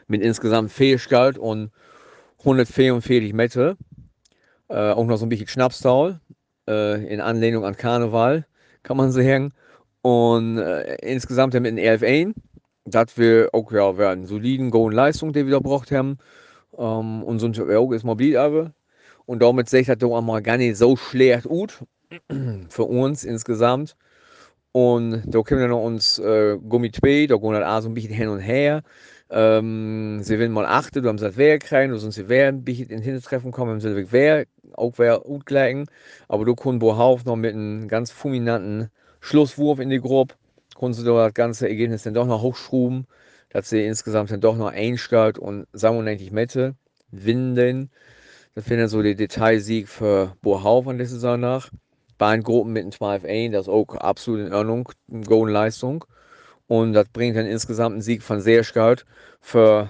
Mit 0.08 0.22
insgesamt 0.22 0.72
Fähigkeit 0.72 1.38
und 1.38 1.72
144 2.40 3.34
Meter. 3.34 3.76
Äh, 4.70 4.92
auch 4.92 5.06
noch 5.06 5.18
so 5.18 5.26
ein 5.26 5.30
bisschen 5.30 5.48
Schnapstal, 5.48 6.20
äh, 6.68 7.06
in 7.12 7.22
Anlehnung 7.22 7.66
an 7.66 7.76
Karneval, 7.76 8.46
kann 8.84 8.98
man 8.98 9.12
sagen. 9.12 9.52
Und 10.02 10.60
äh, 10.60 10.96
insgesamt 11.02 11.56
haben 11.56 11.64
wir 11.64 11.72
in 11.72 11.78
11 11.78 12.04
ein, 12.04 12.34
dass 12.86 13.18
wir 13.18 13.50
auch 13.54 13.72
ja, 13.72 13.98
wir 13.98 14.10
einen 14.10 14.26
soliden 14.26 14.72
guten 14.72 14.96
Leistung, 14.96 15.34
die 15.34 15.46
wir 15.46 15.54
da 15.54 15.60
braucht 15.60 15.92
haben. 15.92 16.18
Ähm, 16.78 17.24
und 17.24 17.40
sonst 17.40 17.60
auch 17.60 17.92
ist 17.92 18.04
mobil 18.04 18.38
aber. 18.38 18.74
Und 19.26 19.42
damit 19.42 19.70
sehe 19.70 19.82
ich 19.82 19.88
das 19.88 19.98
doch 19.98 20.18
einmal 20.18 20.42
gar 20.42 20.58
nicht 20.58 20.78
so 20.78 20.96
schlecht 20.96 21.44
gut 21.44 21.80
für 22.70 22.84
uns 22.84 23.24
insgesamt. 23.24 23.96
Und 24.72 25.24
da 25.26 25.42
können 25.42 25.62
wir 25.62 25.68
noch 25.68 25.84
uns 25.84 26.20
äh, 26.20 26.58
Gummi 26.58 26.92
2, 26.92 27.28
da 27.28 27.38
gehen 27.38 27.52
wir 27.52 27.68
auch 27.68 27.82
so 27.82 27.90
ein 27.90 27.94
bisschen 27.96 28.14
hin 28.14 28.30
und 28.30 28.40
her. 28.40 28.84
Ähm, 29.32 30.22
sie 30.24 30.40
werden 30.40 30.54
mal 30.54 30.66
achten, 30.66 31.04
du 31.04 31.10
haben 31.10 31.18
das 31.18 31.38
wer 31.38 31.60
kriegen, 31.60 31.92
du 31.92 31.98
sonst 31.98 32.16
sie 32.16 32.30
wer 32.30 32.48
ein 32.50 32.64
bisschen 32.64 32.90
in 32.90 33.02
Hintertreffen 33.02 33.52
kommen, 33.52 33.74
wenn 33.74 33.80
sie 33.80 34.12
wer 34.12 34.46
auch 34.74 34.94
wer 34.98 35.20
gut 35.20 35.46
gleichen. 35.46 35.88
Aber 36.28 36.46
du 36.46 36.56
kannst 36.56 36.80
Bohauf 36.80 37.26
noch 37.26 37.36
mit 37.36 37.54
einem 37.54 37.88
ganz 37.88 38.12
fulminanten 38.12 38.90
Schlusswurf 39.22 39.80
in 39.80 39.90
die 39.90 40.00
Gruppe, 40.00 40.36
kannst 40.80 41.00
du 41.00 41.04
das 41.06 41.34
ganze 41.34 41.68
Ergebnis 41.68 42.04
dann 42.04 42.14
doch 42.14 42.28
noch 42.28 42.42
hochschruben, 42.42 43.08
dass 43.50 43.70
sie 43.70 43.86
insgesamt 43.86 44.32
dann 44.32 44.42
doch 44.42 44.58
noch 44.58 44.72
einstellt 44.72 45.38
und 45.40 45.68
wir 45.74 46.08
eigentlich 46.08 46.32
Mette, 46.32 46.76
winden. 47.12 47.92
Das 48.56 48.70
wäre 48.70 48.82
dann 48.82 48.90
so 48.90 49.02
der 49.02 49.16
Detailsieg 49.16 49.88
für 49.90 50.36
Bohauf 50.42 50.88
an 50.88 50.98
der 50.98 51.08
Saison 51.08 51.40
nach. 51.40 51.70
Beiden 52.20 52.44
Gruppen 52.44 52.74
mit 52.74 52.84
einem 52.84 52.92
12 52.92 53.26
1 53.26 53.54
das 53.54 53.62
ist 53.64 53.70
auch 53.70 53.96
absolut 53.96 54.46
in 54.46 54.54
Ordnung, 54.54 54.92
eine 55.12 55.24
gute 55.24 55.52
Leistung. 55.52 56.06
Und 56.68 56.94
das 56.94 57.08
bringt 57.10 57.36
dann 57.36 57.48
insgesamt 57.48 57.94
einen 57.94 58.02
Sieg 58.04 58.22
von 58.22 58.42
sehr 58.42 58.64
stark 58.64 59.06
für 59.42 59.90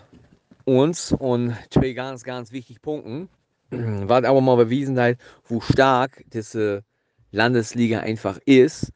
uns 0.63 1.11
und 1.11 1.57
zwei 1.71 1.91
ganz, 1.91 2.23
ganz 2.23 2.53
wichtige 2.53 2.79
Punkte. 2.79 3.27
Was 3.71 4.23
aber 4.23 4.39
mal 4.39 4.55
bewiesen 4.55 4.97
hat, 4.99 5.17
wo 5.45 5.59
stark 5.59 6.23
diese 6.31 6.83
Landesliga 7.31 7.99
einfach 7.99 8.39
ist. 8.45 8.91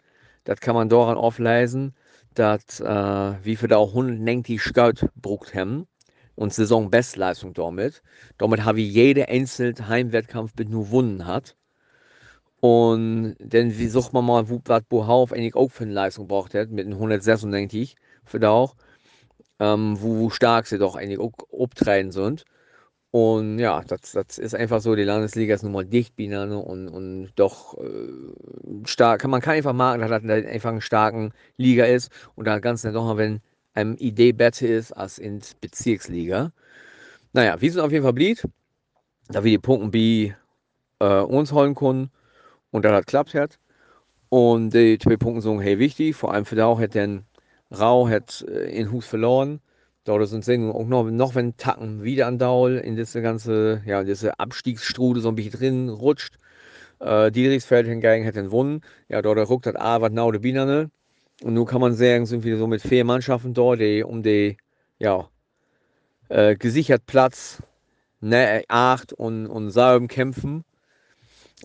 Das 0.45 0.59
kann 0.59 0.75
man 0.75 0.89
daran 0.89 1.17
auflesen, 1.17 1.93
dass 2.33 2.79
äh, 2.79 3.33
wie 3.43 3.59
wir 3.59 3.67
da 3.67 3.77
auch 3.77 3.89
190 3.89 4.61
Scout 4.61 5.07
brucht 5.15 5.53
haben 5.53 5.87
und 6.35 6.53
Saisonbestleistung 6.53 7.53
damit. 7.53 8.01
Damit 8.37 8.63
habe 8.63 8.81
ich 8.81 8.93
jede 8.93 9.27
einzelne 9.27 9.87
Heimwettkampf 9.87 10.53
mit 10.57 10.69
nur 10.69 10.89
Wunden 10.91 11.25
hat. 11.25 11.55
Und 12.63 13.35
dann 13.39 13.77
wie 13.77 13.87
sucht 13.89 14.13
man 14.13 14.23
mal, 14.23 14.49
wo 14.49 14.61
was 14.63 14.83
Bohauf 14.83 15.33
eigentlich 15.33 15.53
auch 15.53 15.69
für 15.69 15.83
eine 15.83 15.91
Leistung 15.91 16.29
braucht 16.29 16.53
hat, 16.53 16.69
mit 16.69 16.85
einem 16.85 16.93
196 16.93 17.97
für 18.23 18.39
da 18.39 18.51
auch, 18.51 18.77
ähm, 19.59 19.97
wo, 19.99 20.29
stark 20.29 20.65
sie 20.67 20.77
doch 20.77 20.95
eigentlich 20.95 21.19
auch 21.19 21.33
abtreten 21.51 22.13
sind. 22.13 22.45
Und 23.11 23.59
ja, 23.59 23.83
das, 23.83 24.13
das 24.13 24.37
ist 24.37 24.55
einfach 24.55 24.79
so, 24.79 24.95
die 24.95 25.03
Landesliga 25.03 25.55
ist 25.55 25.63
nun 25.63 25.73
mal 25.73 25.83
dicht 25.83 26.15
binär 26.15 26.43
und, 26.43 26.87
und 26.87 27.33
doch 27.35 27.77
äh, 27.79 28.85
stark. 28.85 29.19
Kann, 29.19 29.31
man 29.31 29.41
kann 29.41 29.55
einfach 29.55 29.73
merken, 29.73 29.99
dass 29.99 30.21
das 30.21 30.45
einfach 30.45 30.71
eine 30.71 30.81
starke 30.81 31.31
Liga 31.57 31.83
ist 31.83 32.13
und 32.35 32.45
da 32.47 32.59
ganz 32.59 32.83
doch 32.83 33.03
mal, 33.03 33.17
wenn 33.17 33.41
eine 33.73 33.95
Idee 33.97 34.31
besser 34.31 34.69
ist 34.69 34.93
als 34.93 35.19
in 35.19 35.41
Bezirksliga. 35.59 36.53
Naja, 37.33 37.59
wie 37.59 37.67
es 37.67 37.77
auf 37.77 37.91
jeden 37.91 38.03
Fall 38.03 38.13
blieb, 38.13 38.41
da 39.27 39.43
wir 39.43 39.51
die 39.51 39.57
Punkte 39.57 39.89
B 39.89 40.31
äh, 40.99 41.19
uns 41.19 41.51
holen 41.51 41.75
können 41.75 42.09
und 42.73 42.83
dann 42.83 42.93
hat 42.93 43.07
klappt 43.07 43.33
hat. 43.35 43.59
Und 44.29 44.73
die 44.73 44.97
zwei 44.97 45.15
Punkte 45.15 45.43
sind 45.43 45.61
hey 45.61 45.79
wichtig, 45.79 46.15
vor 46.15 46.33
allem 46.33 46.45
für 46.45 46.55
da 46.55 46.65
auch 46.65 46.81
hat 46.81 46.95
den 46.95 47.23
Rau 47.71 48.09
hat 48.09 48.43
äh, 48.47 48.69
in 48.77 48.91
Hus 48.91 49.05
verloren. 49.05 49.61
Dort 50.05 50.27
sind 50.27 50.43
sie 50.43 50.57
auch 50.57 50.87
noch, 50.87 51.09
noch 51.09 51.35
wenn 51.35 51.55
Tacken 51.55 52.03
wieder 52.03 52.27
an 52.27 52.39
Daul 52.39 52.73
in 52.75 52.95
diese 52.95 53.21
ganze, 53.21 53.81
ja, 53.85 54.03
diese 54.03 54.37
Abstiegsstrude 54.39 55.21
so 55.21 55.29
ein 55.29 55.35
bisschen 55.35 55.51
drin 55.53 55.89
rutscht. 55.89 56.39
Äh, 56.99 57.31
Dietrichsfeld 57.31 57.87
hingegen 57.87 58.25
hat 58.25 58.35
den 58.35 58.45
gewonnen. 58.45 58.81
Ja, 59.07 59.21
dort 59.21 59.37
ruckt 59.49 59.67
hat 59.67 59.79
A, 59.79 60.01
was 60.01 60.11
now 60.11 60.31
de 60.31 60.41
Binane. 60.41 60.89
Und 61.41 61.53
nun 61.53 61.65
kann 61.65 61.81
man 61.81 61.93
sagen, 61.93 62.25
sind 62.25 62.43
wir 62.43 62.57
so 62.57 62.67
mit 62.67 62.81
vier 62.81 63.05
Mannschaften 63.05 63.53
dort, 63.53 63.79
die 63.79 64.03
um 64.03 64.23
die, 64.23 64.57
ja, 64.99 65.29
äh, 66.29 66.55
gesichert 66.55 67.05
Platz, 67.05 67.61
ne, 68.19 68.63
acht 68.67 69.13
und, 69.13 69.47
und 69.47 69.71
Salben 69.71 70.07
kämpfen. 70.07 70.63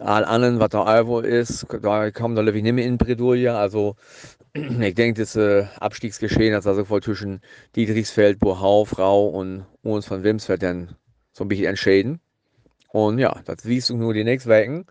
All 0.01 0.25
anderen, 0.25 0.61
was 0.61 0.71
da 0.71 0.85
Alvo 0.85 1.21
ist, 1.21 1.67
da 1.83 2.11
kommen 2.11 2.37
da 2.37 2.43
nicht 2.43 2.73
mehr 2.73 2.85
in 2.85 2.99
Bredouille. 2.99 3.55
Also, 3.55 3.97
ich 4.55 4.95
denke, 4.95 5.21
das 5.21 5.37
äh, 5.37 5.67
Abstiegsgeschehen 5.81 6.55
hat 6.55 6.67
also 6.67 6.85
voll 6.85 7.03
zwischen 7.03 7.41
Dietrichsfeld, 7.77 8.39
Burhau, 8.39 8.85
Frau 8.85 9.29
und 9.29 9.65
uns 9.83 10.07
von 10.07 10.23
Wimsfeld 10.23 10.63
dann 10.63 10.97
so 11.33 11.45
ein 11.45 11.49
bisschen 11.49 11.67
entschieden. 11.67 12.21
Und 12.91 13.19
ja, 13.19 13.41
das 13.45 13.63
siehst 13.63 13.91
du 13.91 13.97
nur 13.97 14.15
die 14.15 14.25
nächsten 14.25 14.51
Wochen. 14.51 14.87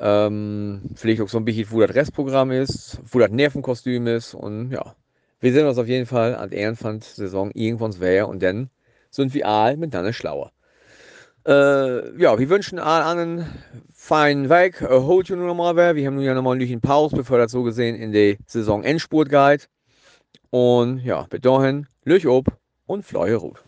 Ähm, 0.00 0.82
vielleicht 0.94 1.20
auch 1.20 1.28
so 1.28 1.38
ein 1.38 1.44
bisschen, 1.44 1.70
wo 1.70 1.80
das 1.80 1.94
Restprogramm 1.94 2.52
ist, 2.52 3.00
wo 3.10 3.18
das 3.18 3.30
Nervenkostüm 3.30 4.06
ist. 4.06 4.34
Und 4.34 4.70
ja, 4.70 4.94
wir 5.40 5.52
sehen 5.52 5.66
uns 5.66 5.78
auf 5.78 5.88
jeden 5.88 6.06
Fall 6.06 6.36
an 6.36 6.50
der 6.50 6.60
Ehrenpfand-Saison 6.60 7.50
irgendwann 7.52 7.94
wer 7.98 8.28
und 8.28 8.42
dann 8.42 8.70
sind 9.10 9.34
wir 9.34 9.46
alle 9.46 9.76
miteinander 9.76 10.12
schlauer. 10.12 10.52
Äh, 11.46 12.20
ja, 12.20 12.38
wir 12.38 12.50
wünschen 12.50 12.78
allen 12.78 13.46
feinen 14.08 14.48
Weg. 14.48 14.80
Äh, 14.80 14.88
holt 14.88 15.28
ihr 15.28 15.36
nur 15.36 15.46
nochmal 15.46 15.76
wer. 15.76 15.94
Wir 15.94 16.06
haben 16.06 16.14
nun 16.14 16.24
ja 16.24 16.32
nochmal 16.32 16.56
ein 16.56 16.58
bisschen 16.58 16.80
Pause, 16.80 17.22
das 17.22 17.52
so 17.52 17.62
gesehen 17.62 17.94
in 17.94 18.10
die 18.10 18.38
Saison 18.46 18.82
Endspurt 18.82 19.28
geht. 19.28 19.68
Und 20.48 21.00
ja, 21.04 21.26
bis 21.28 21.42
dahin, 21.42 21.86
Löch 22.04 22.26
ob 22.26 22.46
und 22.86 23.04
Fleuhe 23.04 23.36
Rut. 23.36 23.62